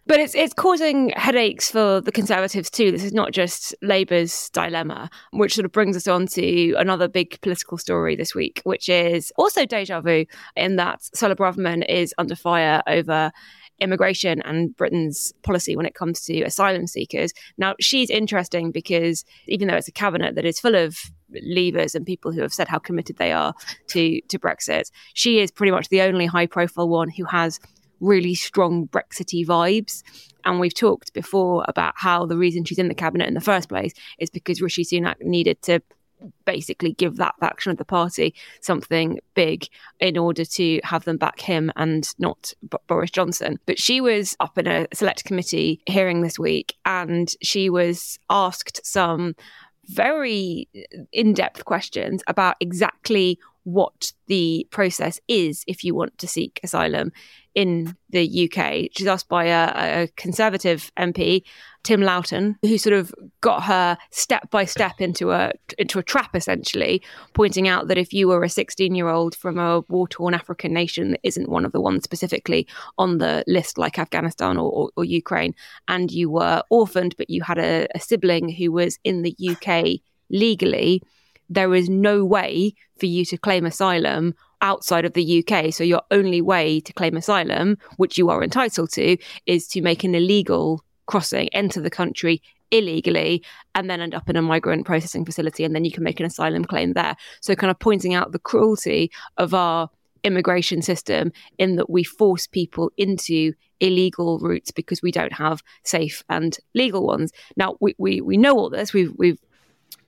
But 0.07 0.19
it's 0.19 0.35
it's 0.35 0.53
causing 0.53 1.09
headaches 1.15 1.71
for 1.71 1.99
the 1.99 2.11
Conservatives 2.11 2.69
too. 2.69 2.91
This 2.91 3.03
is 3.03 3.11
not 3.11 3.31
just 3.31 3.73
Labour's 3.81 4.51
dilemma, 4.51 5.09
which 5.31 5.55
sort 5.55 5.65
of 5.65 5.71
brings 5.71 5.97
us 5.97 6.07
on 6.07 6.27
to 6.27 6.75
another 6.75 7.07
big 7.07 7.41
political 7.41 7.79
story 7.79 8.15
this 8.15 8.35
week, 8.35 8.61
which 8.65 8.87
is 8.87 9.33
also 9.35 9.65
deja 9.65 10.01
vu 10.01 10.25
in 10.55 10.75
that 10.75 11.01
Suella 11.15 11.35
Braverman 11.35 11.83
is 11.89 12.13
under 12.19 12.35
fire 12.35 12.83
over 12.85 13.31
immigration 13.79 14.41
and 14.41 14.75
Britain's 14.75 15.33
policy 15.43 15.75
when 15.75 15.85
it 15.85 15.95
comes 15.95 16.21
to 16.21 16.41
asylum 16.43 16.87
seekers. 16.87 17.33
Now, 17.57 17.75
she's 17.79 18.09
interesting 18.09 18.71
because 18.71 19.25
even 19.47 19.67
though 19.67 19.75
it's 19.75 19.87
a 19.87 19.93
cabinet 19.93 20.35
that 20.35 20.45
is 20.45 20.59
full 20.59 20.75
of 20.75 20.97
leavers 21.33 21.95
and 21.95 22.05
people 22.05 22.31
who 22.31 22.41
have 22.41 22.53
said 22.53 22.67
how 22.67 22.79
committed 22.79 23.17
they 23.17 23.31
are 23.31 23.53
to 23.87 24.21
to 24.21 24.39
Brexit, 24.39 24.91
she 25.13 25.39
is 25.39 25.51
pretty 25.51 25.71
much 25.71 25.89
the 25.89 26.01
only 26.01 26.25
high 26.25 26.47
profile 26.47 26.87
one 26.87 27.09
who 27.09 27.25
has 27.25 27.59
really 27.99 28.35
strong 28.35 28.85
Brexity 28.85 29.45
vibes. 29.45 30.03
And 30.43 30.59
we've 30.59 30.73
talked 30.73 31.13
before 31.13 31.65
about 31.67 31.93
how 31.95 32.25
the 32.25 32.37
reason 32.37 32.63
she's 32.63 32.77
in 32.77 32.87
the 32.87 32.93
cabinet 32.93 33.27
in 33.27 33.33
the 33.33 33.41
first 33.41 33.69
place 33.69 33.93
is 34.19 34.29
because 34.29 34.61
Rishi 34.61 34.83
Sunak 34.83 35.15
needed 35.21 35.61
to 35.63 35.81
basically 36.45 36.93
give 36.93 37.17
that 37.17 37.35
faction 37.39 37.71
of 37.71 37.77
the 37.77 37.85
party 37.85 38.33
something 38.61 39.19
big 39.33 39.67
in 39.99 40.17
order 40.17 40.45
to 40.45 40.79
have 40.83 41.03
them 41.05 41.17
back 41.17 41.39
him 41.39 41.71
and 41.75 42.13
not 42.19 42.53
B- 42.69 42.77
Boris 42.87 43.11
Johnson. 43.11 43.59
But 43.65 43.79
she 43.79 44.01
was 44.01 44.35
up 44.39 44.57
in 44.57 44.67
a 44.67 44.87
select 44.93 45.25
committee 45.25 45.81
hearing 45.85 46.21
this 46.21 46.39
week 46.39 46.75
and 46.85 47.33
she 47.41 47.69
was 47.69 48.19
asked 48.29 48.85
some 48.85 49.35
very 49.87 50.67
in 51.11 51.33
depth 51.33 51.65
questions 51.65 52.23
about 52.27 52.55
exactly 52.59 53.39
what 53.65 54.13
the 54.27 54.65
process 54.71 55.19
is 55.27 55.63
if 55.67 55.83
you 55.83 55.93
want 55.93 56.17
to 56.19 56.27
seek 56.27 56.59
asylum 56.63 57.11
in 57.55 57.95
the 58.09 58.49
UK. 58.49 58.89
She's 58.91 59.07
asked 59.07 59.29
by 59.29 59.45
a, 59.45 60.03
a 60.03 60.07
Conservative 60.17 60.91
MP, 60.97 61.43
Tim 61.83 62.01
Loughton, 62.01 62.57
who 62.61 62.77
sort 62.77 62.93
of 62.93 63.13
got 63.41 63.63
her 63.63 63.97
step 64.11 64.51
by 64.51 64.65
step 64.65 64.99
into 64.99 65.31
a 65.31 65.51
into 65.77 65.97
a 65.97 66.03
trap, 66.03 66.35
essentially, 66.35 67.01
pointing 67.33 67.67
out 67.67 67.87
that 67.87 67.97
if 67.97 68.13
you 68.13 68.27
were 68.27 68.43
a 68.43 68.49
16 68.49 68.93
year 68.93 69.07
old 69.07 69.35
from 69.35 69.57
a 69.57 69.81
war 69.87 70.07
torn 70.07 70.33
African 70.33 70.73
nation 70.73 71.11
that 71.11 71.21
isn't 71.23 71.49
one 71.49 71.65
of 71.65 71.71
the 71.71 71.81
ones 71.81 72.03
specifically 72.03 72.67
on 72.97 73.17
the 73.17 73.43
list, 73.47 73.77
like 73.77 73.97
Afghanistan 73.97 74.57
or, 74.57 74.69
or, 74.71 74.89
or 74.97 75.03
Ukraine, 75.03 75.55
and 75.87 76.11
you 76.11 76.29
were 76.29 76.61
orphaned, 76.69 77.15
but 77.17 77.29
you 77.29 77.41
had 77.41 77.57
a, 77.57 77.87
a 77.95 77.99
sibling 77.99 78.49
who 78.49 78.71
was 78.71 78.99
in 79.03 79.21
the 79.21 79.35
UK 79.49 80.01
legally, 80.29 81.01
there 81.49 81.73
is 81.73 81.89
no 81.89 82.25
way 82.25 82.73
for 82.99 83.05
you 83.05 83.25
to 83.25 83.37
claim 83.37 83.65
asylum 83.65 84.33
outside 84.61 85.05
of 85.05 85.13
the 85.13 85.43
UK. 85.43 85.73
So 85.73 85.83
your 85.83 86.01
only 86.11 86.41
way 86.41 86.79
to 86.81 86.93
claim 86.93 87.15
asylum, 87.15 87.77
which 87.97 88.17
you 88.17 88.29
are 88.29 88.43
entitled 88.43 88.91
to, 88.93 89.17
is 89.45 89.67
to 89.69 89.81
make 89.81 90.03
an 90.03 90.15
illegal 90.15 90.83
crossing, 91.05 91.49
enter 91.49 91.81
the 91.81 91.89
country 91.89 92.41
illegally, 92.71 93.43
and 93.75 93.89
then 93.89 94.01
end 94.01 94.15
up 94.15 94.29
in 94.29 94.35
a 94.35 94.41
migrant 94.41 94.85
processing 94.85 95.25
facility. 95.25 95.63
And 95.63 95.75
then 95.75 95.85
you 95.85 95.91
can 95.91 96.03
make 96.03 96.19
an 96.19 96.25
asylum 96.25 96.65
claim 96.65 96.93
there. 96.93 97.15
So, 97.41 97.55
kind 97.55 97.71
of 97.71 97.79
pointing 97.79 98.13
out 98.13 98.31
the 98.31 98.39
cruelty 98.39 99.11
of 99.37 99.53
our 99.53 99.89
immigration 100.23 100.81
system 100.81 101.31
in 101.59 101.75
that 101.75 101.89
we 101.89 102.03
force 102.03 102.47
people 102.47 102.91
into 102.97 103.53
illegal 103.79 104.39
routes 104.39 104.71
because 104.71 105.01
we 105.01 105.11
don't 105.11 105.33
have 105.33 105.61
safe 105.83 106.23
and 106.29 106.57
legal 106.73 107.05
ones. 107.05 107.31
Now 107.55 107.75
we, 107.79 107.93
we, 107.99 108.21
we 108.21 108.35
know 108.35 108.57
all 108.57 108.69
this. 108.69 108.93
We've 108.93 109.13
we've 109.17 109.39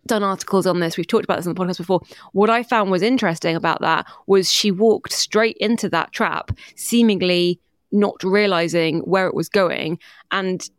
done 0.07 0.23
articles 0.23 0.65
on 0.65 0.79
this. 0.79 0.97
We've 0.97 1.07
talked 1.07 1.25
about 1.25 1.37
this 1.37 1.47
on 1.47 1.53
the 1.53 1.61
podcast 1.61 1.77
before. 1.77 2.01
What 2.33 2.49
I 2.49 2.63
found 2.63 2.91
was 2.91 3.01
interesting 3.01 3.55
about 3.55 3.81
that 3.81 4.05
was 4.25 4.51
she 4.51 4.71
walked 4.71 5.13
straight 5.13 5.57
into 5.57 5.89
that 5.89 6.11
trap, 6.11 6.51
seemingly 6.75 7.59
not 7.91 8.21
realizing 8.23 8.99
where 9.01 9.27
it 9.27 9.33
was 9.33 9.49
going 9.49 9.99
and 10.31 10.69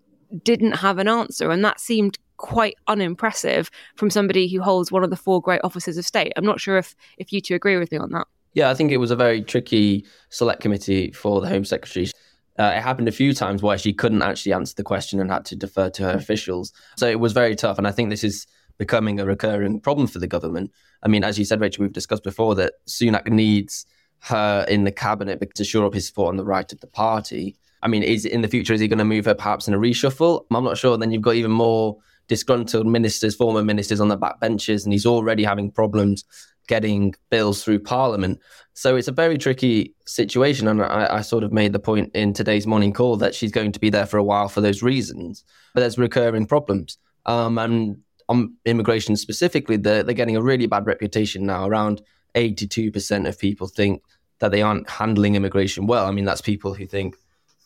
didn't 0.42 0.72
have 0.72 0.98
an 0.98 1.08
answer. 1.08 1.50
And 1.50 1.64
that 1.64 1.80
seemed 1.80 2.18
quite 2.36 2.76
unimpressive 2.86 3.70
from 3.96 4.10
somebody 4.10 4.48
who 4.48 4.62
holds 4.62 4.92
one 4.92 5.04
of 5.04 5.10
the 5.10 5.16
four 5.16 5.40
great 5.40 5.60
offices 5.64 5.98
of 5.98 6.06
state. 6.06 6.32
I'm 6.36 6.44
not 6.44 6.60
sure 6.60 6.78
if, 6.78 6.94
if 7.16 7.32
you 7.32 7.40
two 7.40 7.54
agree 7.54 7.76
with 7.76 7.90
me 7.90 7.98
on 7.98 8.10
that. 8.10 8.26
Yeah, 8.54 8.70
I 8.70 8.74
think 8.74 8.92
it 8.92 8.96
was 8.96 9.10
a 9.10 9.16
very 9.16 9.42
tricky 9.42 10.04
select 10.30 10.60
committee 10.60 11.12
for 11.12 11.40
the 11.40 11.48
Home 11.48 11.64
Secretary. 11.64 12.10
Uh, 12.58 12.72
it 12.76 12.82
happened 12.82 13.06
a 13.06 13.12
few 13.12 13.32
times 13.32 13.62
where 13.62 13.78
she 13.78 13.92
couldn't 13.92 14.22
actually 14.22 14.52
answer 14.52 14.74
the 14.76 14.82
question 14.82 15.20
and 15.20 15.30
had 15.30 15.44
to 15.44 15.56
defer 15.56 15.90
to 15.90 16.02
her 16.02 16.12
officials. 16.12 16.72
So 16.96 17.08
it 17.08 17.20
was 17.20 17.32
very 17.32 17.54
tough. 17.54 17.78
And 17.78 17.86
I 17.86 17.92
think 17.92 18.10
this 18.10 18.24
is 18.24 18.46
becoming 18.78 19.20
a 19.20 19.26
recurring 19.26 19.80
problem 19.80 20.06
for 20.06 20.18
the 20.18 20.26
government. 20.26 20.70
I 21.02 21.08
mean, 21.08 21.24
as 21.24 21.38
you 21.38 21.44
said, 21.44 21.60
Rachel, 21.60 21.82
we've 21.82 21.92
discussed 21.92 22.24
before 22.24 22.54
that 22.56 22.74
Sunak 22.86 23.28
needs 23.28 23.86
her 24.20 24.64
in 24.68 24.84
the 24.84 24.92
cabinet 24.92 25.42
to 25.54 25.64
shore 25.64 25.86
up 25.86 25.94
his 25.94 26.06
support 26.06 26.30
on 26.30 26.36
the 26.36 26.44
right 26.44 26.70
of 26.72 26.80
the 26.80 26.86
party. 26.86 27.56
I 27.82 27.88
mean, 27.88 28.02
is 28.02 28.24
in 28.24 28.42
the 28.42 28.48
future 28.48 28.72
is 28.72 28.80
he 28.80 28.88
going 28.88 28.98
to 28.98 29.04
move 29.04 29.26
her 29.26 29.34
perhaps 29.34 29.68
in 29.68 29.74
a 29.74 29.78
reshuffle? 29.78 30.44
I'm 30.50 30.64
not 30.64 30.78
sure. 30.78 30.96
Then 30.96 31.12
you've 31.12 31.22
got 31.22 31.34
even 31.34 31.52
more 31.52 31.96
disgruntled 32.26 32.86
ministers, 32.86 33.34
former 33.34 33.62
ministers 33.62 34.00
on 34.00 34.08
the 34.08 34.16
back 34.16 34.40
benches, 34.40 34.84
and 34.84 34.92
he's 34.92 35.06
already 35.06 35.44
having 35.44 35.70
problems 35.70 36.24
getting 36.68 37.14
bills 37.30 37.64
through 37.64 37.80
Parliament. 37.80 38.38
So 38.74 38.94
it's 38.94 39.08
a 39.08 39.12
very 39.12 39.38
tricky 39.38 39.94
situation. 40.06 40.68
And 40.68 40.82
I, 40.82 41.16
I, 41.16 41.20
sort 41.22 41.42
of 41.42 41.52
made 41.52 41.72
the 41.72 41.80
point 41.80 42.10
in 42.14 42.32
today's 42.32 42.66
morning 42.66 42.92
call 42.92 43.16
that 43.16 43.34
she's 43.34 43.50
going 43.50 43.72
to 43.72 43.80
be 43.80 43.90
there 43.90 44.06
for 44.06 44.18
a 44.18 44.22
while 44.22 44.48
for 44.48 44.60
those 44.60 44.82
reasons. 44.82 45.44
But 45.74 45.80
there's 45.80 45.98
recurring 45.98 46.46
problems. 46.46 46.98
Um, 47.26 47.58
and 47.58 47.96
on 48.28 48.54
immigration 48.64 49.16
specifically, 49.16 49.76
they're, 49.76 50.02
they're 50.02 50.14
getting 50.14 50.36
a 50.36 50.42
really 50.42 50.66
bad 50.66 50.86
reputation 50.86 51.46
now. 51.46 51.66
Around 51.66 52.02
82% 52.34 53.28
of 53.28 53.38
people 53.38 53.66
think 53.66 54.02
that 54.38 54.52
they 54.52 54.62
aren't 54.62 54.88
handling 54.88 55.34
immigration 55.34 55.86
well. 55.86 56.06
I 56.06 56.10
mean, 56.10 56.24
that's 56.24 56.40
people 56.40 56.74
who 56.74 56.86
think, 56.86 57.16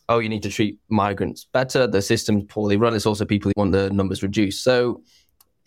oh, 0.09 0.19
you 0.19 0.29
need 0.29 0.43
to 0.43 0.51
treat 0.51 0.79
migrants 0.89 1.45
better. 1.53 1.87
The 1.87 2.03
system's 2.03 2.45
poorly 2.45 2.77
run. 2.77 2.95
It's 2.95 3.07
also 3.07 3.25
people 3.25 3.51
who 3.55 3.61
want 3.61 3.73
the 3.73 3.91
numbers 3.91 4.23
reduced. 4.23 4.63
So 4.65 5.03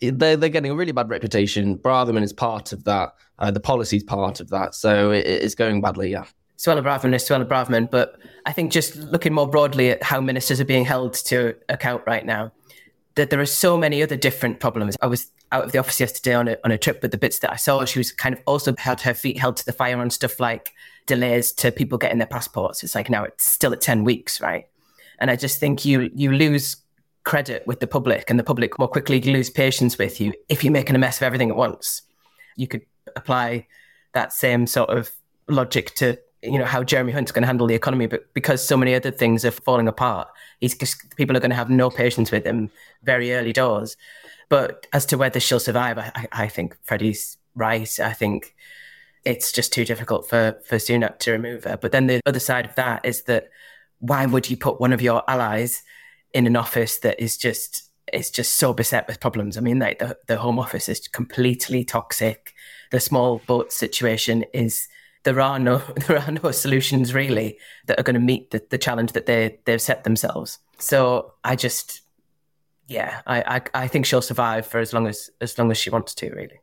they're, 0.00 0.36
they're 0.36 0.48
getting 0.48 0.70
a 0.70 0.74
really 0.74 0.92
bad 0.92 1.08
reputation. 1.08 1.78
Braverman 1.78 2.22
is 2.22 2.32
part 2.32 2.72
of 2.72 2.84
that. 2.84 3.14
Uh, 3.38 3.50
the 3.50 3.60
policy 3.60 3.98
is 3.98 4.02
part 4.02 4.40
of 4.40 4.50
that. 4.50 4.74
So 4.74 5.10
it, 5.10 5.26
it's 5.26 5.54
going 5.54 5.80
badly, 5.80 6.10
yeah. 6.10 6.24
Suella 6.58 6.82
Braverman 6.82 7.14
is 7.14 7.22
Suella 7.22 7.44
Braverman, 7.46 7.90
but 7.90 8.18
I 8.46 8.52
think 8.52 8.72
just 8.72 8.96
looking 8.96 9.34
more 9.34 9.48
broadly 9.48 9.90
at 9.90 10.02
how 10.02 10.20
ministers 10.20 10.58
are 10.58 10.64
being 10.64 10.86
held 10.86 11.12
to 11.26 11.54
account 11.68 12.02
right 12.06 12.24
now, 12.24 12.50
that 13.16 13.30
there 13.30 13.40
are 13.40 13.46
so 13.46 13.76
many 13.76 14.02
other 14.02 14.16
different 14.16 14.60
problems. 14.60 14.96
I 15.02 15.06
was 15.06 15.30
out 15.52 15.64
of 15.64 15.72
the 15.72 15.78
office 15.78 15.98
yesterday 16.00 16.34
on 16.34 16.48
a, 16.48 16.56
on 16.64 16.70
a 16.70 16.78
trip, 16.78 17.00
but 17.00 17.10
the 17.10 17.18
bits 17.18 17.40
that 17.40 17.52
I 17.52 17.56
saw, 17.56 17.84
she 17.84 17.98
was 17.98 18.12
kind 18.12 18.34
of 18.34 18.40
also 18.46 18.74
had 18.78 19.00
her 19.00 19.14
feet 19.14 19.38
held 19.38 19.56
to 19.56 19.66
the 19.66 19.72
fire 19.72 19.98
on 19.98 20.10
stuff 20.10 20.38
like 20.38 20.72
delays 21.06 21.52
to 21.52 21.72
people 21.72 21.98
getting 21.98 22.18
their 22.18 22.26
passports. 22.26 22.82
It's 22.82 22.94
like 22.94 23.10
now 23.10 23.24
it's 23.24 23.50
still 23.50 23.72
at 23.72 23.80
10 23.80 24.04
weeks, 24.04 24.40
right? 24.40 24.66
And 25.18 25.30
I 25.30 25.36
just 25.36 25.58
think 25.58 25.84
you 25.84 26.10
you 26.14 26.30
lose 26.30 26.76
credit 27.24 27.66
with 27.66 27.80
the 27.80 27.86
public 27.86 28.28
and 28.30 28.38
the 28.38 28.44
public 28.44 28.78
more 28.78 28.86
quickly 28.86 29.20
lose 29.20 29.50
patience 29.50 29.98
with 29.98 30.20
you 30.20 30.32
if 30.48 30.62
you're 30.62 30.72
making 30.72 30.94
a 30.94 30.98
mess 30.98 31.16
of 31.16 31.22
everything 31.22 31.50
at 31.50 31.56
once. 31.56 32.02
You 32.54 32.68
could 32.68 32.82
apply 33.16 33.66
that 34.12 34.32
same 34.32 34.66
sort 34.66 34.90
of 34.90 35.10
logic 35.48 35.94
to 35.96 36.18
you 36.42 36.58
know 36.58 36.64
how 36.64 36.82
Jeremy 36.82 37.12
Hunt's 37.12 37.32
going 37.32 37.42
to 37.42 37.46
handle 37.46 37.66
the 37.66 37.74
economy, 37.74 38.06
but 38.06 38.32
because 38.34 38.66
so 38.66 38.76
many 38.76 38.94
other 38.94 39.10
things 39.10 39.44
are 39.44 39.50
falling 39.50 39.88
apart, 39.88 40.28
he's 40.60 40.76
just, 40.76 41.16
people 41.16 41.36
are 41.36 41.40
going 41.40 41.50
to 41.50 41.56
have 41.56 41.70
no 41.70 41.90
patience 41.90 42.30
with 42.30 42.44
him 42.44 42.70
very 43.02 43.32
early 43.32 43.52
doors. 43.52 43.96
But 44.48 44.86
as 44.92 45.06
to 45.06 45.18
whether 45.18 45.40
she'll 45.40 45.60
survive, 45.60 45.98
I, 45.98 46.28
I 46.32 46.48
think 46.48 46.76
Freddie's 46.82 47.36
right. 47.54 47.98
I 48.00 48.12
think 48.12 48.54
it's 49.24 49.50
just 49.50 49.72
too 49.72 49.84
difficult 49.84 50.28
for 50.28 50.56
for 50.64 50.76
Sunak 50.76 51.18
to 51.20 51.32
remove 51.32 51.64
her. 51.64 51.76
But 51.76 51.92
then 51.92 52.06
the 52.06 52.20
other 52.26 52.38
side 52.38 52.64
of 52.64 52.74
that 52.76 53.04
is 53.04 53.22
that 53.22 53.50
why 53.98 54.24
would 54.26 54.48
you 54.48 54.56
put 54.56 54.80
one 54.80 54.92
of 54.92 55.02
your 55.02 55.28
allies 55.28 55.82
in 56.32 56.46
an 56.46 56.54
office 56.54 56.98
that 56.98 57.20
is 57.20 57.36
just 57.36 57.90
it's 58.12 58.30
just 58.30 58.54
so 58.54 58.72
beset 58.72 59.08
with 59.08 59.18
problems? 59.18 59.56
I 59.56 59.60
mean, 59.60 59.80
like 59.80 59.98
the 59.98 60.16
the 60.28 60.36
Home 60.38 60.60
Office 60.60 60.88
is 60.88 61.08
completely 61.08 61.84
toxic. 61.84 62.54
The 62.92 63.00
small 63.00 63.42
boat 63.46 63.72
situation 63.72 64.44
is 64.54 64.86
there 65.26 65.40
are 65.40 65.58
no 65.58 65.78
there 66.06 66.18
are 66.18 66.30
no 66.30 66.50
solutions 66.52 67.12
really 67.12 67.58
that 67.86 67.98
are 68.00 68.02
going 68.02 68.14
to 68.14 68.20
meet 68.20 68.52
the, 68.52 68.64
the 68.70 68.78
challenge 68.78 69.12
that 69.12 69.26
they 69.26 69.58
they've 69.66 69.82
set 69.82 70.04
themselves. 70.04 70.58
So 70.78 71.34
I 71.44 71.56
just 71.56 72.00
yeah, 72.88 73.20
I, 73.26 73.56
I 73.56 73.82
I 73.82 73.88
think 73.88 74.06
she'll 74.06 74.22
survive 74.22 74.66
for 74.66 74.78
as 74.78 74.94
long 74.94 75.06
as 75.06 75.28
as 75.40 75.58
long 75.58 75.70
as 75.70 75.76
she 75.76 75.90
wants 75.90 76.14
to 76.14 76.30
really. 76.30 76.60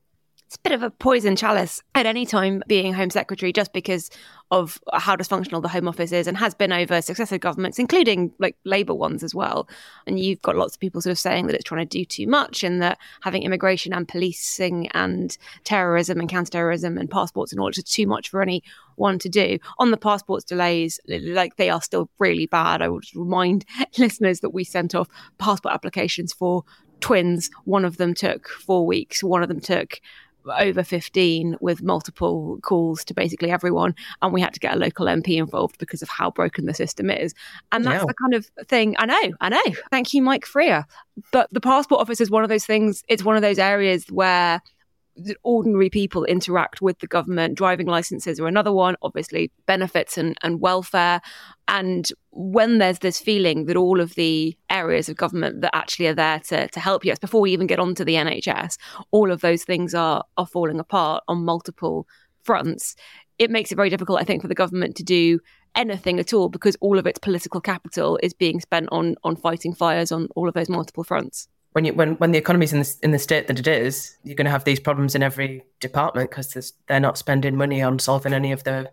It's 0.53 0.59
a 0.59 0.69
bit 0.69 0.73
of 0.73 0.83
a 0.83 0.91
poison 0.91 1.35
chalice 1.35 1.81
at 1.95 2.05
any 2.05 2.27
time 2.27 2.61
being 2.67 2.93
Home 2.93 3.09
Secretary 3.09 3.51
just 3.51 3.73
because 3.73 4.11
of 4.51 4.79
how 4.93 5.15
dysfunctional 5.15 5.63
the 5.63 5.67
Home 5.67 5.87
Office 5.87 6.11
is 6.11 6.27
and 6.27 6.37
has 6.37 6.53
been 6.53 6.71
over 6.71 7.01
successive 7.01 7.41
governments, 7.41 7.79
including 7.79 8.31
like 8.37 8.55
Labour 8.63 8.93
ones 8.93 9.23
as 9.23 9.33
well. 9.33 9.67
And 10.05 10.19
you've 10.19 10.43
got 10.43 10.55
lots 10.55 10.75
of 10.75 10.79
people 10.79 11.01
sort 11.01 11.09
of 11.11 11.17
saying 11.17 11.47
that 11.47 11.55
it's 11.55 11.63
trying 11.63 11.87
to 11.87 11.97
do 11.97 12.05
too 12.05 12.27
much 12.27 12.63
and 12.63 12.83
that 12.83 12.99
having 13.21 13.41
immigration 13.41 13.93
and 13.93 14.07
policing 14.07 14.89
and 14.89 15.35
terrorism 15.63 16.19
and 16.19 16.29
counterterrorism 16.29 16.99
and 16.99 17.09
passports 17.09 17.51
and 17.51 17.59
all 17.59 17.69
is 17.69 17.83
too 17.83 18.05
much 18.05 18.29
for 18.29 18.39
any 18.39 18.61
one 18.95 19.17
to 19.17 19.29
do. 19.29 19.57
On 19.79 19.89
the 19.89 19.97
passports 19.97 20.45
delays, 20.45 20.99
like 21.07 21.55
they 21.55 21.71
are 21.71 21.81
still 21.81 22.11
really 22.19 22.45
bad. 22.45 22.83
I 22.83 22.89
would 22.89 23.05
remind 23.15 23.65
listeners 23.97 24.41
that 24.41 24.51
we 24.51 24.65
sent 24.65 24.93
off 24.93 25.09
passport 25.39 25.73
applications 25.73 26.31
for 26.31 26.63
twins. 27.03 27.49
One 27.65 27.83
of 27.85 27.97
them 27.97 28.13
took 28.13 28.47
four 28.47 28.85
weeks. 28.85 29.21
One 29.21 29.43
of 29.43 29.49
them 29.49 29.59
took 29.59 29.99
over 30.47 30.83
15 30.83 31.57
with 31.61 31.81
multiple 31.81 32.59
calls 32.61 33.03
to 33.05 33.13
basically 33.13 33.51
everyone 33.51 33.95
and 34.21 34.33
we 34.33 34.41
had 34.41 34.53
to 34.53 34.59
get 34.59 34.75
a 34.75 34.79
local 34.79 35.05
mp 35.05 35.27
involved 35.37 35.77
because 35.77 36.01
of 36.01 36.09
how 36.09 36.29
broken 36.31 36.65
the 36.65 36.73
system 36.73 37.09
is. 37.09 37.33
And 37.71 37.85
that's 37.85 38.05
the 38.05 38.13
kind 38.13 38.33
of 38.33 38.49
thing 38.67 38.95
i 38.99 39.05
know 39.05 39.33
i 39.41 39.49
know. 39.49 39.63
Thank 39.91 40.13
you 40.13 40.21
mike 40.21 40.45
freer. 40.45 40.85
But 41.31 41.47
the 41.51 41.61
passport 41.61 42.01
office 42.01 42.21
is 42.21 42.29
one 42.31 42.43
of 42.43 42.49
those 42.49 42.65
things 42.65 43.03
it's 43.07 43.23
one 43.23 43.35
of 43.35 43.41
those 43.41 43.59
areas 43.59 44.05
where 44.11 44.61
ordinary 45.43 45.89
people 45.89 46.25
interact 46.25 46.81
with 46.81 46.99
the 46.99 47.07
government. 47.07 47.55
Driving 47.55 47.87
licenses 47.87 48.39
are 48.39 48.47
another 48.47 48.71
one, 48.71 48.95
obviously, 49.01 49.51
benefits 49.65 50.17
and, 50.17 50.37
and 50.41 50.59
welfare. 50.59 51.21
And 51.67 52.09
when 52.31 52.79
there's 52.79 52.99
this 52.99 53.19
feeling 53.19 53.65
that 53.65 53.77
all 53.77 53.99
of 53.99 54.15
the 54.15 54.57
areas 54.69 55.09
of 55.09 55.17
government 55.17 55.61
that 55.61 55.75
actually 55.75 56.07
are 56.07 56.15
there 56.15 56.39
to, 56.39 56.67
to 56.67 56.79
help 56.79 57.05
you, 57.05 57.13
before 57.21 57.41
we 57.41 57.51
even 57.51 57.67
get 57.67 57.79
onto 57.79 58.03
the 58.03 58.15
NHS, 58.15 58.77
all 59.11 59.31
of 59.31 59.41
those 59.41 59.63
things 59.63 59.93
are, 59.93 60.23
are 60.37 60.47
falling 60.47 60.79
apart 60.79 61.23
on 61.27 61.45
multiple 61.45 62.07
fronts. 62.43 62.95
It 63.39 63.51
makes 63.51 63.71
it 63.71 63.75
very 63.75 63.89
difficult, 63.89 64.19
I 64.19 64.23
think, 64.23 64.41
for 64.41 64.47
the 64.47 64.55
government 64.55 64.95
to 64.97 65.03
do 65.03 65.39
anything 65.75 66.19
at 66.19 66.33
all 66.33 66.49
because 66.49 66.77
all 66.81 66.99
of 66.99 67.07
its 67.07 67.19
political 67.19 67.59
capital 67.59 68.19
is 68.21 68.31
being 68.31 68.59
spent 68.59 68.87
on 68.91 69.15
on 69.23 69.35
fighting 69.35 69.73
fires 69.73 70.11
on 70.11 70.27
all 70.35 70.47
of 70.47 70.53
those 70.53 70.69
multiple 70.69 71.03
fronts 71.03 71.47
when 71.73 71.85
you 71.85 71.93
when 71.93 72.15
when 72.15 72.31
the 72.31 72.37
economy's 72.37 72.71
in 72.71 72.79
the, 72.79 72.95
in 73.03 73.11
the 73.11 73.19
state 73.19 73.47
that 73.47 73.59
it 73.59 73.67
is, 73.67 74.17
you're 74.23 74.35
going 74.35 74.45
to 74.45 74.51
have 74.51 74.63
these 74.63 74.79
problems 74.79 75.15
in 75.15 75.23
every 75.23 75.63
department 75.79 76.29
because 76.29 76.73
they're 76.87 76.99
not 76.99 77.17
spending 77.17 77.55
money 77.55 77.81
on 77.81 77.99
solving 77.99 78.33
any 78.33 78.51
of 78.51 78.63
the 78.63 78.91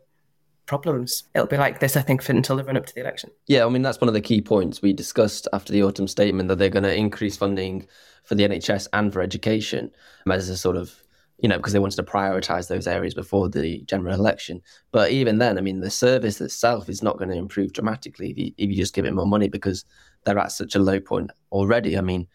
problems. 0.66 1.24
It'll 1.34 1.46
be 1.46 1.56
like 1.56 1.80
this, 1.80 1.96
I 1.96 2.02
think, 2.02 2.22
for, 2.22 2.32
until 2.32 2.56
the 2.56 2.64
run 2.64 2.76
up 2.76 2.86
to 2.86 2.94
the 2.94 3.00
election. 3.00 3.30
Yeah, 3.46 3.64
I 3.64 3.68
mean 3.68 3.82
that's 3.82 4.00
one 4.00 4.08
of 4.08 4.14
the 4.14 4.20
key 4.20 4.40
points 4.40 4.80
we 4.80 4.92
discussed 4.92 5.46
after 5.52 5.72
the 5.72 5.82
autumn 5.82 6.08
statement 6.08 6.48
that 6.48 6.56
they're 6.56 6.68
going 6.70 6.84
to 6.84 6.94
increase 6.94 7.36
funding 7.36 7.86
for 8.24 8.34
the 8.34 8.44
NHS 8.44 8.88
and 8.92 9.12
for 9.12 9.20
education 9.20 9.90
as 10.30 10.48
a 10.48 10.56
sort 10.56 10.76
of 10.76 11.02
you 11.38 11.48
know 11.48 11.56
because 11.56 11.72
they 11.72 11.78
wanted 11.78 11.96
to 11.96 12.02
prioritize 12.02 12.68
those 12.68 12.86
areas 12.86 13.12
before 13.12 13.50
the 13.50 13.82
general 13.82 14.14
election. 14.14 14.62
But 14.90 15.10
even 15.10 15.38
then, 15.38 15.58
I 15.58 15.60
mean 15.60 15.80
the 15.80 15.90
service 15.90 16.40
itself 16.40 16.88
is 16.88 17.02
not 17.02 17.18
going 17.18 17.30
to 17.30 17.36
improve 17.36 17.74
dramatically 17.74 18.30
if 18.30 18.38
you, 18.38 18.52
if 18.56 18.70
you 18.70 18.76
just 18.76 18.94
give 18.94 19.04
it 19.04 19.12
more 19.12 19.26
money 19.26 19.48
because 19.48 19.84
they're 20.24 20.38
at 20.38 20.52
such 20.52 20.74
a 20.74 20.78
low 20.78 20.98
point 20.98 21.30
already. 21.52 21.98
I 21.98 22.00
mean 22.00 22.26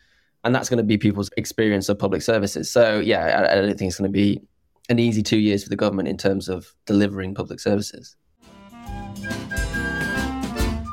and 0.46 0.54
that's 0.54 0.70
going 0.70 0.78
to 0.78 0.84
be 0.84 0.98
people's 0.98 1.30
experience 1.36 1.90
of 1.90 2.00
public 2.00 2.22
services. 2.22 2.72
So 2.72 3.00
yeah, 3.00 3.48
I, 3.50 3.52
I 3.52 3.56
don't 3.56 3.78
think 3.78 3.90
it's 3.90 3.98
going 3.98 4.10
to 4.10 4.14
be 4.14 4.42
an 4.88 5.00
easy 5.00 5.24
two 5.24 5.40
years 5.40 5.64
for 5.64 5.70
the 5.70 5.76
government 5.76 6.08
in 6.08 6.18
terms 6.18 6.48
of 6.48 6.74
delivering 6.86 7.34
public 7.34 7.60
services. 7.60 8.16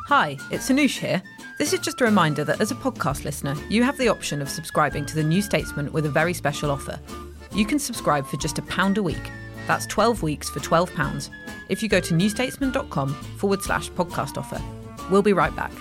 Hi, 0.09 0.37
it's 0.51 0.71
Anoosh 0.71 0.99
here. 0.99 1.23
This 1.59 1.73
is 1.75 1.81
just 1.81 2.01
a 2.01 2.05
reminder 2.05 2.45
that 2.45 2.61
as 2.61 2.71
a 2.71 2.75
podcast 2.75 3.25
listener, 3.25 3.55
you 3.69 3.83
have 3.83 3.97
the 3.99 4.09
option 4.09 4.41
of 4.41 4.49
subscribing 4.49 5.05
to 5.07 5.15
The 5.15 5.23
New 5.23 5.43
Statesman 5.43 5.93
with 5.93 6.07
a 6.07 6.11
very 6.11 6.33
special 6.33 6.71
offer. 6.71 6.99
You 7.55 7.67
can 7.67 7.79
subscribe 7.79 8.27
for 8.27 8.39
just 8.39 8.59
a 8.59 8.63
pound 8.63 8.97
a 8.97 9.03
week. 9.03 9.31
That's 9.67 9.87
12 9.87 10.23
weeks 10.23 10.49
for 10.49 10.61
£12 10.61 11.31
if 11.69 11.83
you 11.83 11.89
go 11.89 12.01
to 12.01 12.15
newstatesman.com 12.15 13.15
forward 13.37 13.63
slash 13.63 13.91
podcast 13.91 14.39
offer. 14.39 14.61
We'll 15.11 15.23
be 15.23 15.35
right 15.35 15.55
back. 15.55 15.73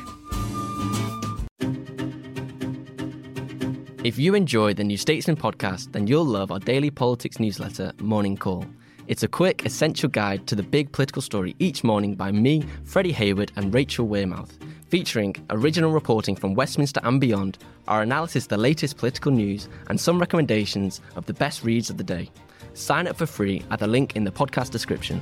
If 4.03 4.17
you 4.17 4.33
enjoy 4.33 4.73
the 4.73 4.83
New 4.83 4.97
Statesman 4.97 5.35
podcast, 5.35 5.91
then 5.91 6.07
you'll 6.07 6.25
love 6.25 6.51
our 6.51 6.57
daily 6.57 6.89
politics 6.89 7.39
newsletter, 7.39 7.93
Morning 7.99 8.35
Call. 8.35 8.65
It's 9.05 9.21
a 9.21 9.27
quick, 9.27 9.63
essential 9.63 10.09
guide 10.09 10.47
to 10.47 10.55
the 10.55 10.63
big 10.63 10.91
political 10.91 11.21
story 11.21 11.55
each 11.59 11.83
morning 11.83 12.15
by 12.15 12.31
me, 12.31 12.63
Freddie 12.83 13.11
Hayward, 13.11 13.51
and 13.57 13.71
Rachel 13.71 14.07
Wearmouth, 14.07 14.57
featuring 14.89 15.35
original 15.51 15.91
reporting 15.91 16.35
from 16.35 16.55
Westminster 16.55 16.99
and 17.03 17.21
beyond, 17.21 17.59
our 17.87 18.01
analysis 18.01 18.45
of 18.45 18.49
the 18.49 18.57
latest 18.57 18.97
political 18.97 19.31
news, 19.31 19.69
and 19.87 19.99
some 19.99 20.17
recommendations 20.17 20.99
of 21.15 21.27
the 21.27 21.33
best 21.35 21.63
reads 21.63 21.91
of 21.91 21.97
the 21.97 22.03
day. 22.03 22.27
Sign 22.73 23.05
up 23.05 23.17
for 23.17 23.27
free 23.27 23.61
at 23.69 23.77
the 23.77 23.85
link 23.85 24.15
in 24.15 24.23
the 24.23 24.31
podcast 24.31 24.71
description. 24.71 25.21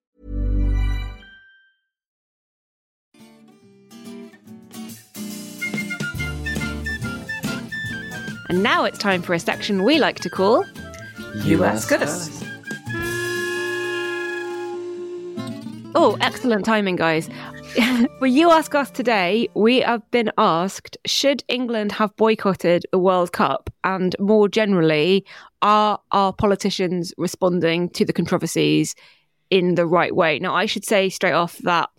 And 8.51 8.63
now 8.63 8.83
it's 8.83 8.99
time 8.99 9.21
for 9.21 9.33
a 9.33 9.39
section 9.39 9.85
we 9.85 9.97
like 9.97 10.19
to 10.19 10.29
call 10.29 10.65
You 11.35 11.63
Ask 11.63 11.89
Us. 11.93 12.43
Oh, 15.95 16.17
excellent 16.19 16.65
timing, 16.65 16.97
guys. 16.97 17.29
For 18.19 18.27
You 18.27 18.51
Ask 18.51 18.75
Us 18.75 18.91
today, 18.91 19.47
we 19.53 19.79
have 19.79 20.01
been 20.11 20.33
asked 20.37 20.97
Should 21.05 21.45
England 21.47 21.93
have 21.93 22.13
boycotted 22.17 22.85
the 22.91 22.99
World 22.99 23.31
Cup? 23.31 23.69
And 23.85 24.17
more 24.19 24.49
generally, 24.49 25.25
are 25.61 25.97
our 26.11 26.33
politicians 26.33 27.13
responding 27.17 27.87
to 27.91 28.03
the 28.03 28.11
controversies 28.11 28.95
in 29.49 29.75
the 29.75 29.85
right 29.85 30.13
way? 30.13 30.39
Now, 30.39 30.53
I 30.53 30.65
should 30.65 30.83
say 30.83 31.07
straight 31.07 31.31
off 31.31 31.57
that 31.59 31.89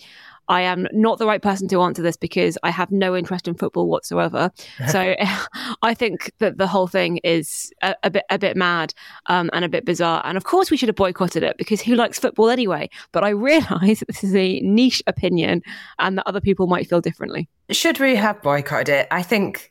I 0.53 0.61
am 0.61 0.87
not 0.93 1.19
the 1.19 1.27
right 1.27 1.41
person 1.41 1.67
to 1.69 1.81
answer 1.81 2.03
this 2.03 2.19
because 2.19 2.59
I 2.63 2.71
have 2.71 2.91
no 2.93 3.17
interest 3.17 3.49
in 3.49 3.55
football 3.55 3.89
whatsoever. 3.89 4.51
so 4.89 5.15
I 5.83 5.95
think 5.95 6.31
that 6.41 6.59
the 6.59 6.67
whole 6.67 6.87
thing 6.87 7.21
is 7.25 7.73
a, 7.81 7.95
a 8.03 8.11
bit 8.11 8.25
a 8.29 8.39
bit 8.39 8.55
mad 8.55 8.93
um, 9.27 9.49
and 9.55 9.65
a 9.65 9.69
bit 9.71 9.87
bizarre. 9.87 10.21
And 10.27 10.37
of 10.37 10.45
course, 10.45 10.71
we 10.71 10.77
should 10.77 10.91
have 10.91 10.97
boycotted 10.97 11.43
it 11.43 11.57
because 11.57 11.81
who 11.81 11.95
likes 11.95 12.19
football 12.19 12.51
anyway? 12.51 12.91
But 13.13 13.25
I 13.25 13.29
realise 13.51 14.05
this 14.07 14.23
is 14.23 14.35
a 14.35 14.61
niche 14.61 15.03
opinion 15.07 15.63
and 15.99 16.19
that 16.19 16.29
other 16.29 16.41
people 16.41 16.67
might 16.67 16.87
feel 16.87 17.01
differently. 17.01 17.49
Should 17.71 17.99
we 17.99 18.15
have 18.17 18.43
boycotted 18.43 18.91
it? 18.91 19.09
I 19.11 19.23
think 19.23 19.71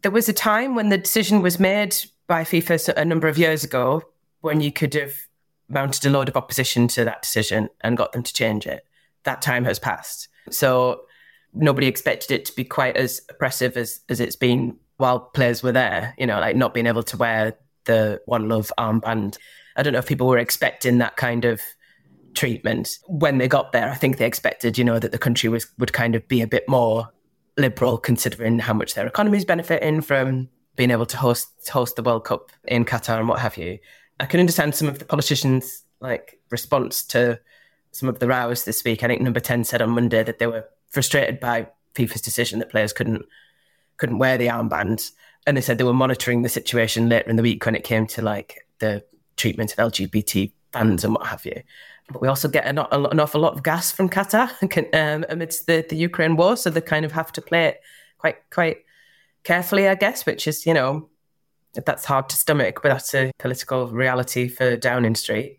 there 0.00 0.10
was 0.10 0.30
a 0.30 0.32
time 0.32 0.74
when 0.74 0.88
the 0.88 0.96
decision 0.96 1.42
was 1.42 1.60
made 1.60 1.94
by 2.26 2.42
FIFA 2.42 2.96
a 2.96 3.04
number 3.04 3.28
of 3.28 3.36
years 3.36 3.64
ago 3.64 4.02
when 4.40 4.62
you 4.62 4.72
could 4.72 4.94
have 4.94 5.12
mounted 5.68 6.06
a 6.06 6.10
load 6.10 6.30
of 6.30 6.38
opposition 6.38 6.88
to 6.88 7.04
that 7.04 7.20
decision 7.20 7.68
and 7.82 7.98
got 7.98 8.12
them 8.12 8.22
to 8.22 8.32
change 8.32 8.66
it 8.66 8.85
that 9.26 9.42
time 9.42 9.64
has 9.64 9.78
passed. 9.78 10.28
So 10.50 11.02
nobody 11.52 11.86
expected 11.86 12.30
it 12.32 12.44
to 12.46 12.52
be 12.54 12.64
quite 12.64 12.96
as 12.96 13.20
oppressive 13.28 13.76
as, 13.76 14.00
as 14.08 14.20
it's 14.20 14.36
been 14.36 14.78
while 14.96 15.20
players 15.20 15.62
were 15.62 15.72
there, 15.72 16.14
you 16.18 16.26
know, 16.26 16.40
like 16.40 16.56
not 16.56 16.74
being 16.74 16.86
able 16.86 17.02
to 17.02 17.16
wear 17.16 17.54
the 17.84 18.20
One 18.26 18.48
Love 18.48 18.72
armband. 18.78 19.36
I 19.76 19.82
don't 19.82 19.92
know 19.92 19.98
if 19.98 20.06
people 20.06 20.26
were 20.26 20.38
expecting 20.38 20.98
that 20.98 21.16
kind 21.16 21.44
of 21.44 21.60
treatment 22.34 22.98
when 23.06 23.38
they 23.38 23.48
got 23.48 23.72
there. 23.72 23.90
I 23.90 23.94
think 23.94 24.16
they 24.16 24.26
expected, 24.26 24.78
you 24.78 24.84
know, 24.84 24.98
that 24.98 25.12
the 25.12 25.18
country 25.18 25.48
was 25.48 25.66
would 25.78 25.92
kind 25.92 26.14
of 26.14 26.26
be 26.28 26.40
a 26.40 26.46
bit 26.46 26.68
more 26.68 27.08
liberal 27.56 27.98
considering 27.98 28.58
how 28.58 28.74
much 28.74 28.94
their 28.94 29.06
economy 29.06 29.38
is 29.38 29.44
benefiting 29.44 30.00
from 30.00 30.48
being 30.76 30.90
able 30.90 31.06
to 31.06 31.16
host 31.16 31.48
host 31.70 31.96
the 31.96 32.02
World 32.02 32.24
Cup 32.24 32.52
in 32.66 32.84
Qatar 32.84 33.18
and 33.18 33.28
what 33.28 33.40
have 33.40 33.56
you. 33.56 33.78
I 34.20 34.26
can 34.26 34.40
understand 34.40 34.74
some 34.74 34.88
of 34.88 34.98
the 34.98 35.04
politicians' 35.04 35.84
like 36.00 36.38
response 36.50 37.02
to 37.06 37.40
some 37.96 38.08
of 38.08 38.18
the 38.18 38.26
rows 38.26 38.64
this 38.64 38.84
week. 38.84 39.02
I 39.02 39.06
think 39.06 39.22
Number 39.22 39.40
Ten 39.40 39.64
said 39.64 39.82
on 39.82 39.90
Monday 39.90 40.22
that 40.22 40.38
they 40.38 40.46
were 40.46 40.66
frustrated 40.90 41.40
by 41.40 41.68
FIFA's 41.94 42.20
decision 42.20 42.58
that 42.58 42.70
players 42.70 42.92
couldn't 42.92 43.24
couldn't 43.96 44.18
wear 44.18 44.36
the 44.36 44.48
armbands, 44.48 45.12
and 45.46 45.56
they 45.56 45.60
said 45.60 45.78
they 45.78 45.84
were 45.84 45.94
monitoring 45.94 46.42
the 46.42 46.48
situation 46.48 47.08
later 47.08 47.30
in 47.30 47.36
the 47.36 47.42
week 47.42 47.64
when 47.64 47.74
it 47.74 47.84
came 47.84 48.06
to 48.08 48.22
like 48.22 48.66
the 48.78 49.02
treatment 49.36 49.72
of 49.72 49.78
LGBT 49.78 50.52
fans 50.72 51.04
and 51.04 51.14
what 51.14 51.26
have 51.26 51.46
you. 51.46 51.62
But 52.08 52.20
we 52.20 52.28
also 52.28 52.48
get 52.48 52.66
an, 52.66 52.78
an 52.78 53.20
awful 53.20 53.40
lot 53.40 53.54
of 53.54 53.62
gas 53.62 53.90
from 53.90 54.08
Qatar 54.08 54.50
um, 54.94 55.24
amidst 55.28 55.66
the, 55.66 55.84
the 55.88 55.96
Ukraine 55.96 56.36
war, 56.36 56.56
so 56.56 56.70
they 56.70 56.80
kind 56.80 57.04
of 57.04 57.12
have 57.12 57.32
to 57.32 57.42
play 57.42 57.66
it 57.66 57.80
quite 58.18 58.36
quite 58.50 58.78
carefully, 59.44 59.88
I 59.88 59.94
guess. 59.94 60.26
Which 60.26 60.46
is, 60.46 60.66
you 60.66 60.74
know, 60.74 61.08
that's 61.72 62.04
hard 62.04 62.28
to 62.28 62.36
stomach, 62.36 62.80
but 62.82 62.90
that's 62.90 63.14
a 63.14 63.32
political 63.38 63.88
reality 63.88 64.48
for 64.48 64.76
Downing 64.76 65.14
Street. 65.14 65.58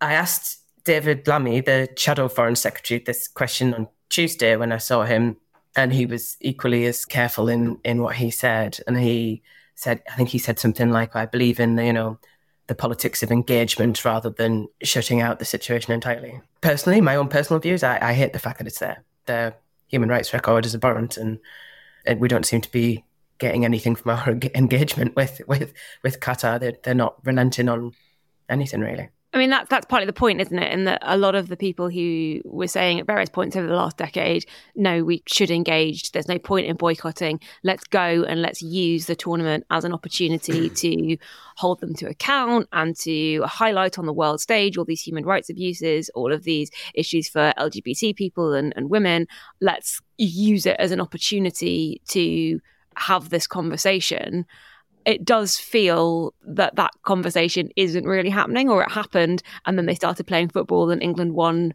I 0.00 0.14
asked 0.14 0.58
David 0.86 1.26
Lammy, 1.26 1.60
the 1.60 1.88
Shadow 1.96 2.28
Foreign 2.28 2.54
Secretary, 2.54 3.02
this 3.04 3.26
question 3.26 3.74
on 3.74 3.88
Tuesday 4.08 4.54
when 4.56 4.70
I 4.70 4.78
saw 4.78 5.02
him, 5.02 5.36
and 5.74 5.92
he 5.92 6.06
was 6.06 6.36
equally 6.40 6.86
as 6.86 7.04
careful 7.04 7.48
in 7.48 7.78
in 7.84 8.00
what 8.00 8.14
he 8.14 8.30
said. 8.30 8.78
And 8.86 8.96
he 8.96 9.42
said, 9.74 10.00
I 10.10 10.14
think 10.14 10.28
he 10.28 10.38
said 10.38 10.60
something 10.60 10.90
like, 10.90 11.16
"I 11.16 11.26
believe 11.26 11.58
in 11.58 11.76
you 11.76 11.92
know 11.92 12.18
the 12.68 12.76
politics 12.76 13.24
of 13.24 13.32
engagement 13.32 14.04
rather 14.04 14.30
than 14.30 14.68
shutting 14.80 15.20
out 15.20 15.40
the 15.40 15.44
situation 15.44 15.92
entirely." 15.92 16.40
Personally, 16.60 17.00
my 17.00 17.16
own 17.16 17.28
personal 17.28 17.58
views, 17.58 17.82
I, 17.82 17.98
I 18.00 18.12
hate 18.12 18.32
the 18.32 18.38
fact 18.38 18.58
that 18.58 18.68
it's 18.68 18.78
there. 18.78 19.02
The 19.26 19.54
human 19.88 20.08
rights 20.08 20.32
record 20.32 20.64
is 20.66 20.74
abhorrent, 20.74 21.16
and, 21.16 21.40
and 22.06 22.20
we 22.20 22.28
don't 22.28 22.46
seem 22.46 22.60
to 22.60 22.70
be 22.70 23.04
getting 23.38 23.64
anything 23.64 23.96
from 23.96 24.12
our 24.12 24.28
engagement 24.54 25.16
with 25.16 25.42
with 25.48 25.72
with 26.04 26.20
Qatar. 26.20 26.60
They're, 26.60 26.78
they're 26.84 26.94
not 26.94 27.16
relenting 27.26 27.68
on 27.68 27.92
anything 28.48 28.82
really. 28.82 29.08
I 29.36 29.38
mean, 29.38 29.50
that's 29.50 29.68
that's 29.68 29.84
partly 29.84 30.06
the 30.06 30.14
point, 30.14 30.40
isn't 30.40 30.58
it? 30.58 30.72
And 30.72 30.86
that 30.86 31.02
a 31.02 31.18
lot 31.18 31.34
of 31.34 31.48
the 31.48 31.58
people 31.58 31.90
who 31.90 32.40
were 32.46 32.68
saying 32.68 33.00
at 33.00 33.06
various 33.06 33.28
points 33.28 33.54
over 33.54 33.66
the 33.66 33.76
last 33.76 33.98
decade, 33.98 34.46
no, 34.74 35.04
we 35.04 35.22
should 35.26 35.50
engage. 35.50 36.12
There's 36.12 36.26
no 36.26 36.38
point 36.38 36.68
in 36.68 36.76
boycotting. 36.76 37.40
Let's 37.62 37.84
go 37.84 38.24
and 38.26 38.40
let's 38.40 38.62
use 38.62 39.04
the 39.04 39.14
tournament 39.14 39.66
as 39.70 39.84
an 39.84 39.92
opportunity 39.92 40.70
to 40.76 41.18
hold 41.56 41.80
them 41.80 41.92
to 41.96 42.08
account 42.08 42.68
and 42.72 42.96
to 43.00 43.42
highlight 43.42 43.98
on 43.98 44.06
the 44.06 44.12
world 44.14 44.40
stage 44.40 44.78
all 44.78 44.86
these 44.86 45.02
human 45.02 45.26
rights 45.26 45.50
abuses, 45.50 46.08
all 46.14 46.32
of 46.32 46.44
these 46.44 46.70
issues 46.94 47.28
for 47.28 47.52
LGBT 47.58 48.16
people 48.16 48.54
and, 48.54 48.72
and 48.74 48.88
women. 48.88 49.26
Let's 49.60 50.00
use 50.16 50.64
it 50.64 50.76
as 50.78 50.92
an 50.92 51.00
opportunity 51.02 52.00
to 52.08 52.58
have 52.96 53.28
this 53.28 53.46
conversation 53.46 54.46
it 55.06 55.24
does 55.24 55.56
feel 55.56 56.34
that 56.42 56.74
that 56.74 56.90
conversation 57.04 57.70
isn't 57.76 58.04
really 58.04 58.28
happening 58.28 58.68
or 58.68 58.82
it 58.82 58.90
happened 58.90 59.42
and 59.64 59.78
then 59.78 59.86
they 59.86 59.94
started 59.94 60.26
playing 60.26 60.48
football 60.48 60.90
and 60.90 61.02
England 61.02 61.34
won 61.34 61.72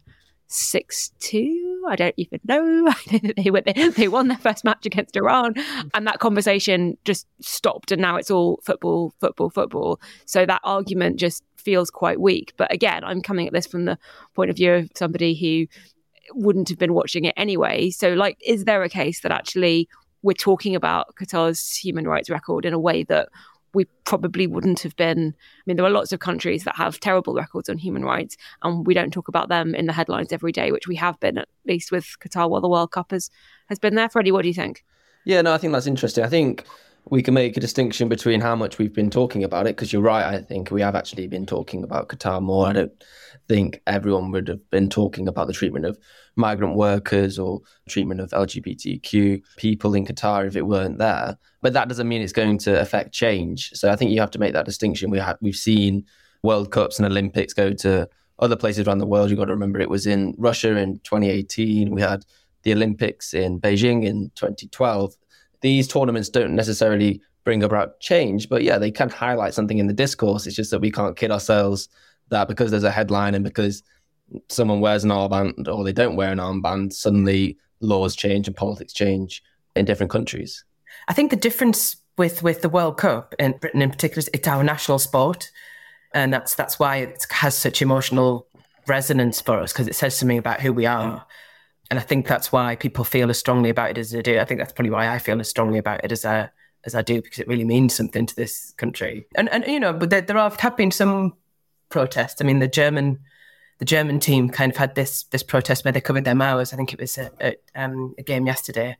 6-2 0.48 1.58
I 1.88 1.96
don't 1.96 2.14
even 2.16 2.38
know. 2.44 2.92
They, 3.36 3.50
went, 3.50 3.68
they 3.96 4.06
won 4.06 4.28
their 4.28 4.38
first 4.38 4.64
match 4.64 4.86
against 4.86 5.16
Iran 5.16 5.54
and 5.94 6.06
that 6.06 6.20
conversation 6.20 6.96
just 7.04 7.26
stopped 7.40 7.90
and 7.90 8.00
now 8.00 8.16
it's 8.16 8.30
all 8.30 8.60
football 8.62 9.14
football 9.18 9.50
football. 9.50 10.00
So 10.26 10.46
that 10.46 10.60
argument 10.62 11.18
just 11.18 11.42
feels 11.56 11.90
quite 11.90 12.20
weak. 12.20 12.52
But 12.58 12.72
again 12.72 13.02
I'm 13.02 13.22
coming 13.22 13.46
at 13.46 13.54
this 13.54 13.66
from 13.66 13.86
the 13.86 13.98
point 14.34 14.50
of 14.50 14.56
view 14.56 14.74
of 14.74 14.90
somebody 14.94 15.34
who 15.34 15.66
wouldn't 16.34 16.68
have 16.68 16.78
been 16.78 16.94
watching 16.94 17.24
it 17.24 17.34
anyway. 17.36 17.90
So 17.90 18.12
like 18.12 18.36
is 18.46 18.64
there 18.64 18.82
a 18.82 18.90
case 18.90 19.20
that 19.20 19.32
actually 19.32 19.88
we're 20.22 20.32
talking 20.34 20.74
about 20.74 21.14
Qatar's 21.16 21.76
human 21.76 22.06
rights 22.06 22.30
record 22.30 22.64
in 22.64 22.72
a 22.72 22.78
way 22.78 23.02
that 23.04 23.28
we 23.74 23.86
probably 24.04 24.46
wouldn't 24.46 24.80
have 24.80 24.94
been. 24.96 25.34
I 25.36 25.62
mean, 25.66 25.76
there 25.76 25.86
are 25.86 25.90
lots 25.90 26.12
of 26.12 26.20
countries 26.20 26.64
that 26.64 26.76
have 26.76 27.00
terrible 27.00 27.34
records 27.34 27.68
on 27.68 27.78
human 27.78 28.04
rights, 28.04 28.36
and 28.62 28.86
we 28.86 28.94
don't 28.94 29.12
talk 29.12 29.28
about 29.28 29.48
them 29.48 29.74
in 29.74 29.86
the 29.86 29.92
headlines 29.92 30.32
every 30.32 30.52
day, 30.52 30.72
which 30.72 30.86
we 30.86 30.96
have 30.96 31.18
been 31.20 31.38
at 31.38 31.48
least 31.66 31.90
with 31.90 32.06
Qatar 32.20 32.48
while 32.50 32.60
the 32.60 32.68
World 32.68 32.92
Cup 32.92 33.10
has 33.10 33.30
has 33.68 33.78
been 33.78 33.94
there. 33.94 34.08
Freddie, 34.08 34.32
what 34.32 34.42
do 34.42 34.48
you 34.48 34.54
think? 34.54 34.84
Yeah, 35.24 35.40
no, 35.40 35.54
I 35.54 35.58
think 35.58 35.72
that's 35.72 35.86
interesting. 35.86 36.24
I 36.24 36.28
think 36.28 36.64
we 37.06 37.22
can 37.22 37.34
make 37.34 37.56
a 37.56 37.60
distinction 37.60 38.08
between 38.08 38.40
how 38.40 38.54
much 38.54 38.78
we've 38.78 38.94
been 38.94 39.10
talking 39.10 39.42
about 39.44 39.66
it 39.66 39.76
because 39.76 39.92
you're 39.92 40.02
right. 40.02 40.34
I 40.34 40.40
think 40.40 40.70
we 40.70 40.80
have 40.82 40.94
actually 40.94 41.26
been 41.26 41.46
talking 41.46 41.82
about 41.82 42.08
Qatar 42.08 42.40
more. 42.40 42.66
I 42.66 42.72
don't 42.72 43.04
think 43.48 43.80
everyone 43.86 44.30
would 44.30 44.48
have 44.48 44.70
been 44.70 44.88
talking 44.88 45.26
about 45.26 45.46
the 45.46 45.52
treatment 45.52 45.84
of 45.84 45.98
migrant 46.36 46.76
workers 46.76 47.38
or 47.38 47.60
treatment 47.88 48.20
of 48.20 48.30
LGBTQ 48.30 49.42
people 49.56 49.94
in 49.94 50.06
Qatar 50.06 50.46
if 50.46 50.56
it 50.56 50.66
weren't 50.66 50.98
there. 50.98 51.36
But 51.60 51.72
that 51.72 51.88
doesn't 51.88 52.08
mean 52.08 52.22
it's 52.22 52.32
going 52.32 52.58
to 52.58 52.80
affect 52.80 53.12
change. 53.12 53.70
So 53.74 53.90
I 53.90 53.96
think 53.96 54.12
you 54.12 54.20
have 54.20 54.30
to 54.32 54.38
make 54.38 54.52
that 54.52 54.66
distinction. 54.66 55.10
We 55.10 55.18
have 55.18 55.38
we've 55.40 55.56
seen 55.56 56.04
World 56.42 56.70
Cups 56.70 56.98
and 56.98 57.06
Olympics 57.06 57.52
go 57.52 57.72
to 57.72 58.08
other 58.38 58.56
places 58.56 58.86
around 58.86 58.98
the 58.98 59.06
world. 59.06 59.30
You've 59.30 59.38
got 59.38 59.46
to 59.46 59.52
remember 59.52 59.80
it 59.80 59.90
was 59.90 60.06
in 60.06 60.34
Russia 60.38 60.76
in 60.76 61.00
2018. 61.00 61.90
We 61.90 62.00
had 62.00 62.24
the 62.62 62.72
Olympics 62.72 63.34
in 63.34 63.60
Beijing 63.60 64.04
in 64.04 64.30
2012. 64.34 65.14
These 65.62 65.88
tournaments 65.88 66.28
don't 66.28 66.54
necessarily 66.54 67.20
bring 67.44 67.62
about 67.62 68.00
change, 68.00 68.48
but 68.48 68.62
yeah, 68.62 68.78
they 68.78 68.90
can 68.90 69.08
highlight 69.08 69.54
something 69.54 69.78
in 69.78 69.86
the 69.86 69.92
discourse. 69.92 70.46
It's 70.46 70.56
just 70.56 70.70
that 70.70 70.80
we 70.80 70.90
can't 70.90 71.16
kid 71.16 71.30
ourselves 71.30 71.88
that 72.28 72.48
because 72.48 72.70
there's 72.70 72.84
a 72.84 72.90
headline 72.90 73.34
and 73.34 73.44
because 73.44 73.82
someone 74.48 74.80
wears 74.80 75.04
an 75.04 75.10
armband 75.10 75.68
or 75.68 75.84
they 75.84 75.92
don't 75.92 76.16
wear 76.16 76.30
an 76.30 76.38
armband, 76.38 76.92
suddenly 76.92 77.56
laws 77.80 78.16
change 78.16 78.46
and 78.46 78.56
politics 78.56 78.92
change 78.92 79.42
in 79.76 79.84
different 79.84 80.10
countries. 80.10 80.64
I 81.08 81.14
think 81.14 81.30
the 81.30 81.36
difference 81.36 81.96
with 82.16 82.42
with 82.42 82.62
the 82.62 82.68
World 82.68 82.98
Cup 82.98 83.34
in 83.38 83.52
Britain 83.58 83.82
in 83.82 83.90
particular 83.90 84.20
is 84.20 84.30
it's 84.32 84.48
our 84.48 84.62
national 84.62 84.98
sport, 84.98 85.50
and 86.14 86.32
that's 86.32 86.54
that's 86.54 86.78
why 86.78 86.98
it 86.98 87.26
has 87.30 87.56
such 87.56 87.82
emotional 87.82 88.46
resonance 88.86 89.40
for 89.40 89.60
us 89.60 89.72
because 89.72 89.88
it 89.88 89.94
says 89.94 90.16
something 90.16 90.38
about 90.38 90.60
who 90.60 90.72
we 90.72 90.86
are. 90.86 91.26
And 91.92 91.98
I 91.98 92.02
think 92.02 92.26
that's 92.26 92.50
why 92.50 92.74
people 92.74 93.04
feel 93.04 93.28
as 93.28 93.38
strongly 93.38 93.68
about 93.68 93.90
it 93.90 93.98
as 93.98 94.12
they 94.12 94.22
do. 94.22 94.38
I 94.38 94.46
think 94.46 94.58
that's 94.58 94.72
probably 94.72 94.88
why 94.88 95.14
I 95.14 95.18
feel 95.18 95.38
as 95.40 95.50
strongly 95.50 95.76
about 95.76 96.02
it 96.02 96.10
as 96.10 96.24
I 96.24 96.48
as 96.84 96.94
I 96.94 97.02
do 97.02 97.20
because 97.20 97.38
it 97.38 97.46
really 97.46 97.66
means 97.66 97.94
something 97.94 98.24
to 98.24 98.34
this 98.34 98.72
country. 98.78 99.26
And 99.34 99.50
and 99.50 99.62
you 99.66 99.78
know, 99.78 99.92
but 99.92 100.08
there, 100.08 100.22
there 100.22 100.38
have 100.38 100.76
been 100.78 100.90
some 100.90 101.34
protests. 101.90 102.40
I 102.40 102.44
mean, 102.44 102.60
the 102.60 102.66
German 102.66 103.18
the 103.78 103.84
German 103.84 104.20
team 104.20 104.48
kind 104.48 104.72
of 104.72 104.78
had 104.78 104.94
this 104.94 105.24
this 105.24 105.42
protest 105.42 105.84
where 105.84 105.92
they 105.92 106.00
covered 106.00 106.24
their 106.24 106.34
mouths. 106.34 106.72
I 106.72 106.76
think 106.76 106.94
it 106.94 106.98
was 106.98 107.18
um, 107.74 108.14
a 108.16 108.22
game 108.22 108.46
yesterday. 108.46 108.96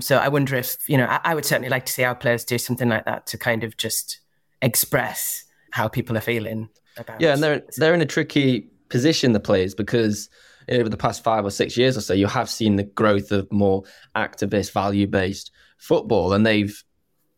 So 0.00 0.16
I 0.16 0.28
wonder 0.28 0.56
if 0.56 0.88
you 0.88 0.96
know 0.96 1.04
I, 1.04 1.20
I, 1.22 1.34
would 1.34 1.44
certainly 1.44 1.68
like 1.68 1.84
to 1.84 1.92
see 1.92 2.02
our 2.02 2.14
players 2.14 2.46
do 2.46 2.56
something 2.56 2.88
like 2.88 3.04
that 3.04 3.26
to 3.26 3.36
kind 3.36 3.62
of 3.62 3.76
just 3.76 4.20
express 4.62 5.44
how 5.72 5.86
people 5.86 6.16
are 6.16 6.22
feeling 6.22 6.70
about. 6.96 7.20
Yeah, 7.20 7.34
and 7.34 7.42
they're 7.42 7.62
they're 7.76 7.92
in 7.92 8.00
a 8.00 8.06
tricky 8.06 8.70
position, 8.88 9.32
the 9.32 9.40
players, 9.40 9.74
because 9.74 10.30
over 10.70 10.88
the 10.88 10.96
past 10.96 11.22
five 11.22 11.44
or 11.44 11.50
six 11.50 11.76
years 11.76 11.96
or 11.96 12.00
so, 12.00 12.14
you 12.14 12.26
have 12.26 12.48
seen 12.48 12.76
the 12.76 12.84
growth 12.84 13.32
of 13.32 13.50
more 13.52 13.84
activist, 14.16 14.72
value 14.72 15.06
based 15.06 15.50
football, 15.78 16.32
and 16.32 16.46
they've 16.46 16.82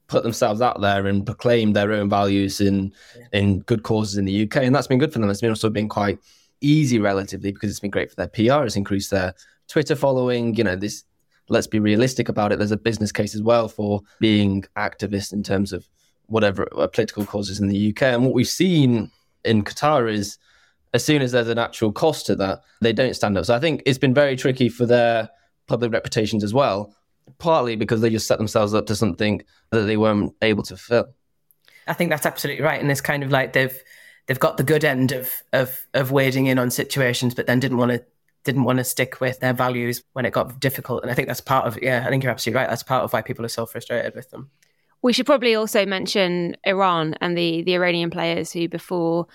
put 0.07 0.23
themselves 0.23 0.61
out 0.61 0.81
there 0.81 1.07
and 1.07 1.25
proclaimed 1.25 1.75
their 1.75 1.93
own 1.93 2.09
values 2.09 2.61
in 2.61 2.93
yeah. 3.17 3.41
in 3.41 3.61
good 3.61 3.83
causes 3.83 4.19
in 4.19 4.25
the 4.25 4.45
UK, 4.45 4.57
and 4.59 4.75
that's 4.75 4.87
been 4.87 4.99
good 4.99 5.13
for 5.13 5.19
them. 5.19 5.31
It's 5.31 5.41
been 5.41 5.51
also 5.51 5.71
been 5.71 5.89
quite 5.89 6.19
easy 6.61 6.99
relatively 6.99 7.53
because 7.53 7.71
it's 7.71 7.81
been 7.81 7.91
great 7.91 8.11
for 8.11 8.17
their 8.17 8.29
PR. 8.29 8.65
It's 8.65 8.77
increased 8.77 9.11
their 9.11 9.35
Twitter 9.69 9.97
following. 9.97 10.55
You 10.55 10.65
know, 10.65 10.77
this. 10.77 11.05
Let's 11.51 11.67
be 11.67 11.79
realistic 11.79 12.31
about 12.31 12.53
it. 12.53 12.59
There's 12.59 12.71
a 12.71 12.77
business 12.79 13.13
case 13.13 13.35
as 13.35 13.43
well 13.43 13.69
for 13.69 14.01
being 14.19 14.65
activist 14.79 15.35
in 15.35 15.43
terms 15.43 15.75
of 15.75 15.87
whatever 16.27 16.67
uh, 16.75 16.87
political 16.87 17.27
causes 17.27 17.61
in 17.61 17.69
the 17.69 17.91
UK. 17.91 18.03
And 18.05 18.25
what 18.25 18.33
we've 18.33 18.49
seen 18.49 19.11
in 19.45 19.63
Qatar 19.63 20.11
is, 20.11 20.39
as 20.95 21.05
soon 21.05 21.21
as 21.21 21.33
there's 21.33 21.49
an 21.49 21.59
actual 21.59 21.93
cost 21.93 22.25
to 22.27 22.37
that, 22.37 22.63
they 22.81 22.93
don't 22.93 23.15
stand 23.15 23.37
up. 23.37 23.45
So 23.45 23.55
I 23.55 23.59
think 23.59 23.83
it's 23.85 23.99
been 23.99 24.15
very 24.15 24.37
tricky 24.37 24.69
for 24.69 24.87
their 24.87 25.29
public 25.67 25.93
reputations 25.93 26.45
as 26.45 26.55
well. 26.55 26.95
Partly 27.39 27.75
because 27.75 28.01
they 28.01 28.11
just 28.11 28.29
set 28.29 28.39
themselves 28.39 28.75
up 28.75 28.87
to 28.87 28.95
something 28.95 29.43
that 29.71 29.83
they 29.83 29.97
weren't 29.97 30.35
able 30.41 30.63
to 30.65 30.77
fill. 30.77 31.07
I 31.87 31.95
think 31.95 32.11
that's 32.11 32.27
absolutely 32.27 32.63
right, 32.63 32.81
and 32.81 32.91
it's 32.91 33.01
kind 33.01 33.23
of 33.23 33.31
like 33.31 33.55
they've 33.55 33.77
they've 34.27 34.39
got 34.39 34.57
the 34.57 34.63
good 34.63 34.85
end 34.85 35.13
of 35.13 35.33
of 35.53 35.87
of 35.95 36.11
wading 36.13 36.47
in 36.47 36.59
on 36.59 36.71
situations, 36.71 37.35
but 37.35 37.47
then 37.47 37.61
didn't 37.61 37.79
want 37.79 37.93
to 37.93 38.05
didn't 38.45 38.65
want 38.65 38.79
to 38.79 38.85
stick 38.85 39.21
with 39.21 39.41
their 39.41 39.55
values 39.55 40.03
when 40.13 40.27
it 40.27 40.33
got 40.33 40.61
difficult. 40.61 41.03
And 41.03 41.11
I 41.11 41.15
think 41.15 41.29
that's 41.29 41.41
part 41.41 41.67
of 41.67 41.83
yeah, 41.83 42.05
I 42.07 42.11
think 42.11 42.23
you're 42.23 42.33
absolutely 42.33 42.61
right. 42.61 42.69
That's 42.69 42.83
part 42.83 43.05
of 43.05 43.13
why 43.13 43.23
people 43.23 43.45
are 43.45 43.49
so 43.49 43.67
frustrated 43.67 44.15
with 44.15 44.31
them. 44.31 44.51
We 45.03 45.13
should 45.13 45.27
probably 45.27 45.55
also 45.55 45.85
mention 45.87 46.57
Iran 46.65 47.17
and 47.21 47.37
the 47.37 47.63
the 47.63 47.75
Iranian 47.75 48.11
players 48.11 48.53
who 48.53 48.69
before 48.69 49.27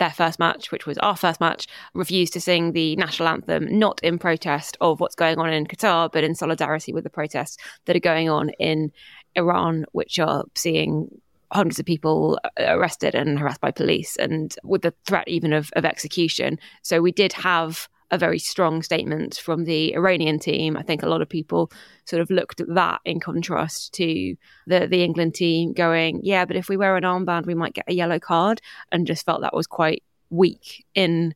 their 0.00 0.10
first 0.10 0.40
match, 0.40 0.72
which 0.72 0.86
was 0.86 0.98
our 0.98 1.16
first 1.16 1.40
match, 1.40 1.68
refused 1.94 2.32
to 2.32 2.40
sing 2.40 2.72
the 2.72 2.96
national 2.96 3.28
anthem, 3.28 3.78
not 3.78 4.00
in 4.02 4.18
protest 4.18 4.76
of 4.80 4.98
what's 4.98 5.14
going 5.14 5.38
on 5.38 5.52
in 5.52 5.66
Qatar, 5.66 6.10
but 6.10 6.24
in 6.24 6.34
solidarity 6.34 6.92
with 6.92 7.04
the 7.04 7.10
protests 7.10 7.56
that 7.84 7.94
are 7.94 8.00
going 8.00 8.28
on 8.28 8.50
in 8.58 8.90
Iran, 9.36 9.84
which 9.92 10.18
are 10.18 10.44
seeing 10.56 11.08
hundreds 11.52 11.78
of 11.78 11.86
people 11.86 12.38
arrested 12.58 13.14
and 13.14 13.38
harassed 13.38 13.60
by 13.60 13.70
police 13.70 14.16
and 14.16 14.56
with 14.64 14.82
the 14.82 14.94
threat 15.06 15.28
even 15.28 15.52
of, 15.52 15.70
of 15.76 15.84
execution. 15.84 16.58
So 16.82 17.00
we 17.00 17.12
did 17.12 17.32
have 17.32 17.88
a 18.10 18.18
very 18.18 18.38
strong 18.38 18.82
statement 18.82 19.36
from 19.36 19.64
the 19.64 19.94
Iranian 19.94 20.38
team. 20.38 20.76
I 20.76 20.82
think 20.82 21.02
a 21.02 21.08
lot 21.08 21.22
of 21.22 21.28
people 21.28 21.70
sort 22.04 22.20
of 22.20 22.30
looked 22.30 22.60
at 22.60 22.74
that 22.74 23.00
in 23.04 23.20
contrast 23.20 23.92
to 23.94 24.36
the 24.66 24.86
the 24.86 25.04
England 25.04 25.34
team 25.34 25.72
going, 25.72 26.20
yeah, 26.22 26.44
but 26.44 26.56
if 26.56 26.68
we 26.68 26.76
wear 26.76 26.96
an 26.96 27.04
armband, 27.04 27.46
we 27.46 27.54
might 27.54 27.74
get 27.74 27.84
a 27.88 27.94
yellow 27.94 28.18
card, 28.18 28.60
and 28.90 29.06
just 29.06 29.24
felt 29.24 29.42
that 29.42 29.54
was 29.54 29.66
quite 29.66 30.02
weak 30.30 30.84
in 30.94 31.34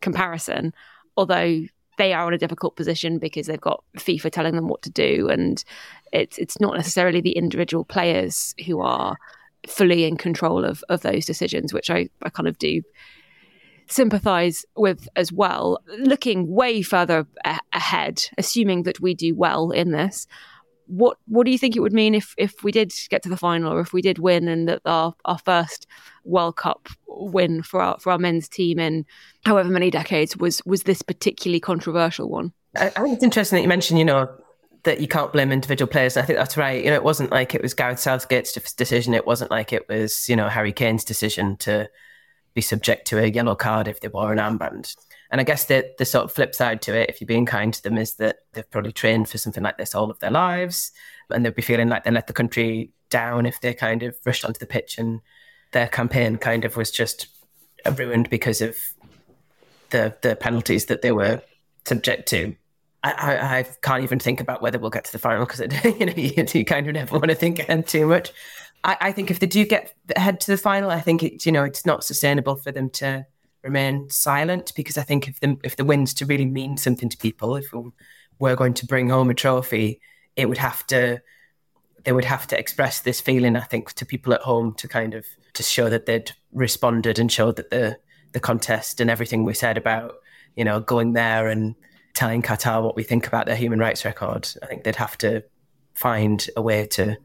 comparison. 0.00 0.72
Although 1.16 1.62
they 1.98 2.12
are 2.12 2.28
in 2.28 2.34
a 2.34 2.38
difficult 2.38 2.76
position 2.76 3.18
because 3.18 3.46
they've 3.46 3.60
got 3.60 3.84
FIFA 3.96 4.30
telling 4.30 4.54
them 4.54 4.68
what 4.68 4.82
to 4.82 4.90
do, 4.90 5.28
and 5.28 5.62
it's 6.12 6.38
it's 6.38 6.60
not 6.60 6.76
necessarily 6.76 7.20
the 7.20 7.36
individual 7.36 7.84
players 7.84 8.54
who 8.66 8.80
are 8.80 9.16
fully 9.66 10.04
in 10.04 10.16
control 10.16 10.64
of 10.64 10.82
of 10.88 11.02
those 11.02 11.26
decisions, 11.26 11.72
which 11.72 11.90
I, 11.90 12.08
I 12.22 12.30
kind 12.30 12.48
of 12.48 12.58
do 12.58 12.82
sympathize 13.88 14.64
with 14.76 15.08
as 15.16 15.32
well. 15.32 15.80
Looking 15.98 16.52
way 16.52 16.82
further 16.82 17.26
a- 17.44 17.60
ahead, 17.72 18.24
assuming 18.36 18.84
that 18.84 19.00
we 19.00 19.14
do 19.14 19.34
well 19.34 19.70
in 19.70 19.92
this, 19.92 20.26
what 20.88 21.18
what 21.26 21.44
do 21.44 21.50
you 21.50 21.58
think 21.58 21.76
it 21.76 21.80
would 21.80 21.92
mean 21.92 22.14
if 22.14 22.34
if 22.38 22.64
we 22.64 22.72
did 22.72 22.92
get 23.10 23.22
to 23.22 23.28
the 23.28 23.36
final 23.36 23.72
or 23.72 23.80
if 23.80 23.92
we 23.92 24.00
did 24.00 24.18
win 24.18 24.48
and 24.48 24.68
that 24.68 24.80
our 24.86 25.14
our 25.26 25.38
first 25.38 25.86
World 26.24 26.56
Cup 26.56 26.88
win 27.06 27.62
for 27.62 27.80
our 27.82 27.98
for 28.00 28.10
our 28.10 28.18
men's 28.18 28.48
team 28.48 28.78
in 28.78 29.04
however 29.44 29.68
many 29.68 29.90
decades 29.90 30.36
was 30.36 30.64
was 30.64 30.84
this 30.84 31.02
particularly 31.02 31.60
controversial 31.60 32.28
one? 32.28 32.52
I, 32.76 32.86
I 32.86 33.02
think 33.02 33.14
it's 33.14 33.24
interesting 33.24 33.56
that 33.56 33.62
you 33.62 33.68
mentioned, 33.68 33.98
you 33.98 34.04
know, 34.04 34.28
that 34.84 35.00
you 35.00 35.08
can't 35.08 35.32
blame 35.32 35.52
individual 35.52 35.88
players. 35.88 36.16
I 36.16 36.22
think 36.22 36.38
that's 36.38 36.56
right. 36.56 36.82
You 36.82 36.90
know, 36.90 36.96
it 36.96 37.04
wasn't 37.04 37.30
like 37.30 37.54
it 37.54 37.62
was 37.62 37.74
Gareth 37.74 38.00
Southgate's 38.00 38.52
decision. 38.72 39.14
It 39.14 39.26
wasn't 39.26 39.50
like 39.50 39.72
it 39.72 39.88
was, 39.88 40.28
you 40.28 40.36
know, 40.36 40.48
Harry 40.48 40.72
Kane's 40.72 41.04
decision 41.04 41.56
to 41.58 41.88
be 42.54 42.60
subject 42.60 43.06
to 43.08 43.18
a 43.18 43.26
yellow 43.26 43.54
card 43.54 43.88
if 43.88 44.00
they 44.00 44.08
wore 44.08 44.32
an 44.32 44.38
armband. 44.38 44.94
And 45.30 45.40
I 45.40 45.44
guess 45.44 45.66
the 45.66 45.90
the 45.98 46.04
sort 46.04 46.24
of 46.24 46.32
flip 46.32 46.54
side 46.54 46.80
to 46.82 46.96
it, 46.96 47.10
if 47.10 47.20
you're 47.20 47.26
being 47.26 47.46
kind 47.46 47.72
to 47.74 47.82
them, 47.82 47.98
is 47.98 48.14
that 48.14 48.38
they've 48.52 48.70
probably 48.70 48.92
trained 48.92 49.28
for 49.28 49.38
something 49.38 49.62
like 49.62 49.76
this 49.76 49.94
all 49.94 50.10
of 50.10 50.18
their 50.20 50.30
lives, 50.30 50.90
and 51.30 51.44
they'll 51.44 51.52
be 51.52 51.62
feeling 51.62 51.88
like 51.88 52.04
they 52.04 52.10
let 52.10 52.26
the 52.26 52.32
country 52.32 52.92
down 53.10 53.46
if 53.46 53.60
they 53.60 53.74
kind 53.74 54.02
of 54.02 54.16
rushed 54.24 54.44
onto 54.44 54.58
the 54.58 54.66
pitch 54.66 54.98
and 54.98 55.20
their 55.72 55.88
campaign 55.88 56.36
kind 56.36 56.64
of 56.64 56.76
was 56.76 56.90
just 56.90 57.26
ruined 57.96 58.28
because 58.30 58.60
of 58.60 58.76
the 59.90 60.14
the 60.22 60.36
penalties 60.36 60.86
that 60.86 61.02
they 61.02 61.12
were 61.12 61.42
subject 61.84 62.28
to. 62.28 62.54
I, 63.04 63.58
I, 63.58 63.66
can't 63.80 64.02
even 64.02 64.18
think 64.18 64.40
about 64.40 64.60
whether 64.60 64.76
we'll 64.78 64.90
get 64.90 65.04
to 65.04 65.12
the 65.12 65.20
final 65.20 65.46
because 65.46 65.60
you 65.84 66.06
know 66.06 66.12
you, 66.16 66.44
you, 66.52 66.64
kind 66.64 66.88
of 66.88 66.94
never 66.94 67.16
want 67.16 67.28
to 67.28 67.36
think 67.36 67.60
ahead 67.60 67.86
too 67.86 68.06
much. 68.06 68.32
I, 68.84 68.96
I 69.00 69.12
think 69.12 69.30
if 69.30 69.40
they 69.40 69.46
do 69.46 69.64
get 69.64 69.94
ahead 70.14 70.40
to 70.40 70.50
the 70.50 70.56
final, 70.56 70.90
I 70.90 71.00
think 71.00 71.22
it's 71.22 71.46
you 71.46 71.52
know 71.52 71.64
it's 71.64 71.86
not 71.86 72.04
sustainable 72.04 72.56
for 72.56 72.72
them 72.72 72.90
to 72.90 73.26
remain 73.62 74.08
silent 74.08 74.72
because 74.76 74.96
I 74.96 75.02
think 75.02 75.28
if 75.28 75.40
the 75.40 75.56
if 75.64 75.76
the 75.76 75.84
wins 75.84 76.14
to 76.14 76.26
really 76.26 76.44
mean 76.44 76.76
something 76.76 77.08
to 77.08 77.16
people, 77.16 77.56
if 77.56 77.72
we're 78.38 78.56
going 78.56 78.74
to 78.74 78.86
bring 78.86 79.10
home 79.10 79.30
a 79.30 79.34
trophy, 79.34 80.00
it 80.36 80.48
would 80.48 80.58
have 80.58 80.86
to 80.88 81.20
they 82.04 82.12
would 82.12 82.24
have 82.24 82.46
to 82.46 82.58
express 82.58 83.00
this 83.00 83.20
feeling. 83.20 83.56
I 83.56 83.60
think 83.60 83.92
to 83.94 84.06
people 84.06 84.32
at 84.32 84.42
home 84.42 84.74
to 84.74 84.88
kind 84.88 85.14
of 85.14 85.26
to 85.54 85.62
show 85.62 85.88
that 85.90 86.06
they'd 86.06 86.30
responded 86.52 87.18
and 87.18 87.30
show 87.30 87.52
that 87.52 87.70
the 87.70 87.98
the 88.32 88.40
contest 88.40 89.00
and 89.00 89.10
everything 89.10 89.44
we 89.44 89.54
said 89.54 89.76
about 89.76 90.16
you 90.54 90.64
know 90.64 90.80
going 90.80 91.12
there 91.12 91.48
and 91.48 91.74
telling 92.14 92.42
Qatar 92.42 92.82
what 92.82 92.96
we 92.96 93.02
think 93.02 93.26
about 93.26 93.46
their 93.46 93.56
human 93.56 93.78
rights 93.78 94.04
record. 94.04 94.48
I 94.62 94.66
think 94.66 94.84
they'd 94.84 94.96
have 94.96 95.18
to 95.18 95.44
find 95.94 96.48
a 96.56 96.62
way 96.62 96.86
to 96.86 97.16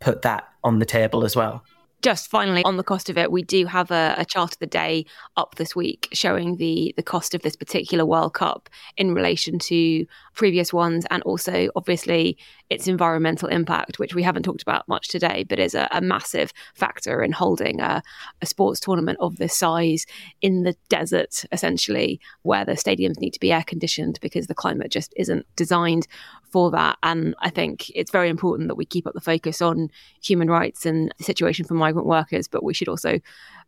put 0.00 0.22
that 0.22 0.48
on 0.64 0.78
the 0.78 0.86
table 0.86 1.24
as 1.24 1.36
well. 1.36 1.62
Just 2.02 2.30
finally 2.30 2.64
on 2.64 2.78
the 2.78 2.82
cost 2.82 3.10
of 3.10 3.18
it, 3.18 3.30
we 3.30 3.42
do 3.42 3.66
have 3.66 3.90
a, 3.90 4.14
a, 4.16 4.24
chart 4.24 4.52
of 4.52 4.58
the 4.58 4.66
day 4.66 5.04
up 5.36 5.56
this 5.56 5.76
week 5.76 6.08
showing 6.14 6.56
the 6.56 6.94
the 6.96 7.02
cost 7.02 7.34
of 7.34 7.42
this 7.42 7.56
particular 7.56 8.06
World 8.06 8.32
Cup 8.32 8.70
in 8.96 9.12
relation 9.12 9.58
to 9.58 10.06
previous 10.34 10.72
ones, 10.72 11.04
and 11.10 11.22
also 11.24 11.68
obviously 11.76 12.38
its 12.70 12.88
environmental 12.88 13.48
impact, 13.48 13.98
which 13.98 14.14
we 14.14 14.22
haven't 14.22 14.44
talked 14.44 14.62
about 14.62 14.88
much 14.88 15.08
today, 15.08 15.44
but 15.46 15.58
is 15.58 15.74
a, 15.74 15.88
a 15.90 16.00
massive 16.00 16.54
factor 16.74 17.22
in 17.22 17.32
holding 17.32 17.80
a, 17.82 18.02
a 18.40 18.46
sports 18.46 18.80
tournament 18.80 19.18
of 19.20 19.36
this 19.36 19.54
size 19.54 20.06
in 20.40 20.62
the 20.62 20.74
desert, 20.88 21.44
essentially, 21.52 22.18
where 22.42 22.64
the 22.64 22.72
stadiums 22.72 23.18
need 23.18 23.32
to 23.32 23.40
be 23.40 23.52
air 23.52 23.64
conditioned 23.66 24.18
because 24.22 24.46
the 24.46 24.54
climate 24.54 24.90
just 24.90 25.12
isn't 25.18 25.44
designed 25.54 26.06
for 26.50 26.70
that. 26.72 26.98
And 27.02 27.34
I 27.40 27.50
think 27.50 27.90
it's 27.94 28.10
very 28.10 28.28
important 28.28 28.68
that 28.68 28.74
we 28.74 28.84
keep 28.84 29.06
up 29.06 29.14
the 29.14 29.20
focus 29.20 29.60
on 29.62 29.90
human 30.22 30.48
rights 30.48 30.86
and 30.86 31.12
the 31.18 31.24
situation 31.24 31.64
for 31.64 31.74
migrant 31.74 32.06
workers, 32.06 32.48
but 32.48 32.64
we 32.64 32.74
should 32.74 32.88
also 32.88 33.20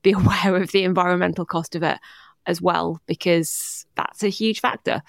be 0.03 0.12
aware 0.12 0.57
of 0.57 0.73
the 0.73 0.85
environmental 0.85 1.45
cost 1.45 1.75
of 1.75 1.83
it 1.83 1.99
as 2.47 2.61
well, 2.61 3.01
because 3.07 3.87
that's 3.95 4.25
a 4.25 4.29
huge 4.29 4.61
factor. 4.61 5.01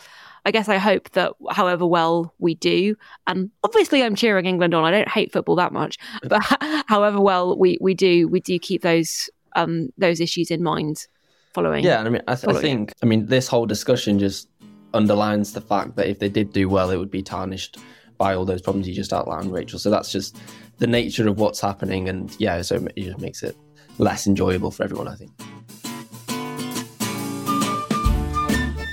I 0.45 0.51
guess 0.51 0.69
I 0.69 0.77
hope 0.77 1.09
that 1.12 1.33
however 1.51 1.86
well 1.86 2.33
we 2.38 2.53
do, 2.53 2.95
and 3.25 3.49
obviously 3.63 4.03
I'm 4.03 4.15
cheering 4.15 4.45
England 4.45 4.73
on. 4.73 4.83
I 4.83 4.91
don't 4.91 5.07
hate 5.07 5.31
football 5.31 5.55
that 5.55 5.73
much, 5.73 5.97
but 6.23 6.41
however 6.88 7.19
well 7.19 7.57
we, 7.57 7.77
we 7.81 7.93
do, 7.93 8.27
we 8.27 8.39
do 8.39 8.59
keep 8.59 8.81
those 8.81 9.29
um, 9.55 9.89
those 9.97 10.19
issues 10.19 10.51
in 10.51 10.62
mind 10.62 11.07
following. 11.53 11.83
Yeah, 11.83 12.01
I 12.01 12.09
mean, 12.09 12.21
I, 12.27 12.36
th- 12.36 12.55
I 12.55 12.59
think, 12.59 12.93
I 13.01 13.05
mean, 13.05 13.27
this 13.27 13.47
whole 13.47 13.65
discussion 13.65 14.19
just 14.19 14.47
underlines 14.93 15.53
the 15.53 15.62
fact 15.62 15.95
that 15.95 16.08
if 16.08 16.19
they 16.19 16.29
did 16.29 16.53
do 16.53 16.69
well, 16.69 16.89
it 16.89 16.97
would 16.97 17.12
be 17.12 17.23
tarnished 17.23 17.77
by 18.17 18.36
all 18.36 18.45
those 18.45 18.62
problems 18.62 18.88
you 18.88 18.93
just 18.93 19.13
outlined, 19.13 19.51
Rachel. 19.51 19.79
So 19.79 19.89
that's 19.89 20.12
just 20.12 20.38
the 20.77 20.88
nature 20.88 21.27
of 21.27 21.39
what's 21.39 21.60
happening, 21.60 22.10
and 22.10 22.36
yeah, 22.39 22.62
so 22.62 22.75
it 22.95 23.01
just 23.03 23.19
makes 23.19 23.43
it 23.43 23.58
less 23.97 24.27
enjoyable 24.27 24.71
for 24.71 24.84
everyone, 24.84 25.08
I 25.08 25.15
think. 25.15 25.32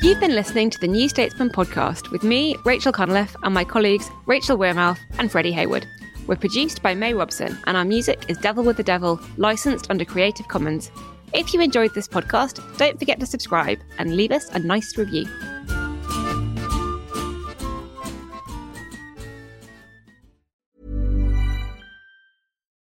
You've 0.02 0.20
been 0.20 0.34
listening 0.34 0.70
to 0.70 0.78
the 0.80 0.88
New 0.88 1.08
Statesman 1.10 1.50
podcast 1.50 2.10
with 2.10 2.22
me, 2.22 2.56
Rachel 2.64 2.92
Cunliffe, 2.92 3.36
and 3.42 3.52
my 3.52 3.64
colleagues 3.64 4.10
Rachel 4.26 4.56
Wearmouth 4.56 4.98
and 5.18 5.30
Freddie 5.30 5.52
Hayward. 5.52 5.86
We're 6.26 6.36
produced 6.36 6.82
by 6.82 6.94
May 6.94 7.12
Robson, 7.12 7.58
and 7.66 7.76
our 7.76 7.84
music 7.84 8.24
is 8.28 8.38
Devil 8.38 8.64
with 8.64 8.78
the 8.78 8.82
Devil, 8.82 9.20
licensed 9.36 9.90
under 9.90 10.04
Creative 10.04 10.48
Commons. 10.48 10.90
If 11.34 11.52
you 11.52 11.60
enjoyed 11.60 11.94
this 11.94 12.08
podcast, 12.08 12.78
don't 12.78 12.98
forget 12.98 13.20
to 13.20 13.26
subscribe 13.26 13.78
and 13.98 14.16
leave 14.16 14.32
us 14.32 14.48
a 14.50 14.58
nice 14.58 14.96
review. 14.96 15.26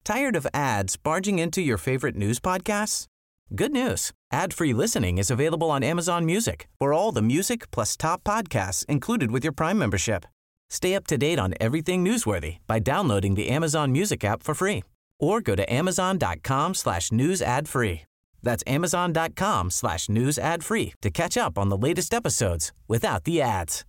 Tired 0.04 0.34
of 0.34 0.48
ads 0.52 0.96
barging 0.96 1.38
into 1.38 1.62
your 1.62 1.78
favorite 1.78 2.16
news 2.16 2.40
podcasts? 2.40 3.06
Good 3.54 3.70
news. 3.70 4.12
Ad-free 4.32 4.72
listening 4.72 5.18
is 5.18 5.30
available 5.30 5.70
on 5.70 5.84
Amazon 5.84 6.26
Music 6.26 6.66
for 6.80 6.92
all 6.92 7.12
the 7.12 7.22
music 7.22 7.70
plus 7.70 7.96
top 7.96 8.24
podcasts 8.24 8.84
included 8.86 9.30
with 9.30 9.44
your 9.44 9.52
Prime 9.52 9.78
membership. 9.78 10.24
Stay 10.70 10.96
up 10.96 11.06
to 11.06 11.16
date 11.18 11.38
on 11.38 11.54
everything 11.60 12.04
newsworthy 12.04 12.58
by 12.66 12.80
downloading 12.80 13.34
the 13.36 13.48
Amazon 13.48 13.92
Music 13.92 14.24
app 14.24 14.42
for 14.42 14.54
free 14.54 14.82
or 15.20 15.40
go 15.40 15.54
to 15.54 15.72
amazon.com 15.72 16.74
slash 16.74 17.12
news 17.12 17.40
ad 17.40 17.68
free. 17.68 18.02
That's 18.42 18.64
amazon.com 18.66 19.70
slash 19.70 20.08
news 20.08 20.36
ad 20.36 20.64
free 20.64 20.94
to 21.02 21.10
catch 21.10 21.36
up 21.36 21.56
on 21.56 21.68
the 21.68 21.76
latest 21.76 22.12
episodes 22.12 22.72
without 22.88 23.22
the 23.22 23.40
ads. 23.40 23.84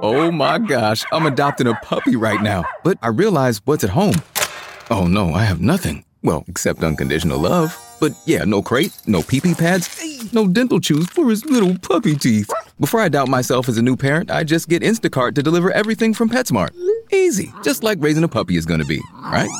Oh 0.00 0.30
my 0.30 0.60
gosh, 0.60 1.04
I'm 1.10 1.26
adopting 1.26 1.66
a 1.66 1.74
puppy 1.74 2.14
right 2.14 2.40
now. 2.40 2.62
But 2.84 2.98
I 3.02 3.08
realize 3.08 3.60
what's 3.64 3.82
at 3.82 3.90
home. 3.90 4.14
Oh 4.90 5.06
no, 5.06 5.34
I 5.34 5.44
have 5.44 5.60
nothing. 5.60 6.04
Well, 6.22 6.44
except 6.48 6.82
unconditional 6.82 7.38
love. 7.38 7.76
But 8.00 8.12
yeah, 8.26 8.44
no 8.44 8.62
crate, 8.62 8.92
no 9.06 9.22
pee 9.22 9.40
pee 9.40 9.54
pads, 9.54 10.32
no 10.32 10.46
dental 10.48 10.80
chews 10.80 11.08
for 11.10 11.28
his 11.28 11.44
little 11.44 11.76
puppy 11.78 12.16
teeth. 12.16 12.50
Before 12.80 13.00
I 13.00 13.08
doubt 13.08 13.28
myself 13.28 13.68
as 13.68 13.76
a 13.76 13.82
new 13.82 13.96
parent, 13.96 14.30
I 14.30 14.44
just 14.44 14.68
get 14.68 14.82
Instacart 14.82 15.34
to 15.34 15.42
deliver 15.42 15.70
everything 15.72 16.14
from 16.14 16.30
PetSmart. 16.30 16.70
Easy, 17.12 17.52
just 17.62 17.82
like 17.82 17.98
raising 18.00 18.24
a 18.24 18.28
puppy 18.28 18.56
is 18.56 18.66
gonna 18.66 18.84
be, 18.84 19.00
right? 19.20 19.50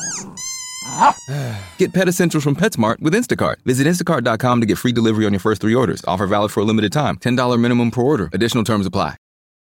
Get 1.77 1.93
Pet 1.93 2.07
Essentials 2.07 2.43
from 2.43 2.55
PetSmart 2.55 2.99
with 2.99 3.13
Instacart. 3.13 3.57
Visit 3.63 3.85
instacart.com 3.87 4.59
to 4.61 4.65
get 4.65 4.77
free 4.77 4.91
delivery 4.91 5.25
on 5.25 5.31
your 5.31 5.39
first 5.39 5.61
three 5.61 5.75
orders. 5.75 6.03
Offer 6.07 6.25
valid 6.25 6.51
for 6.51 6.61
a 6.61 6.63
limited 6.63 6.91
time. 6.91 7.17
$10 7.17 7.59
minimum 7.59 7.91
per 7.91 8.01
order. 8.01 8.29
Additional 8.33 8.63
terms 8.63 8.85
apply. 8.85 9.15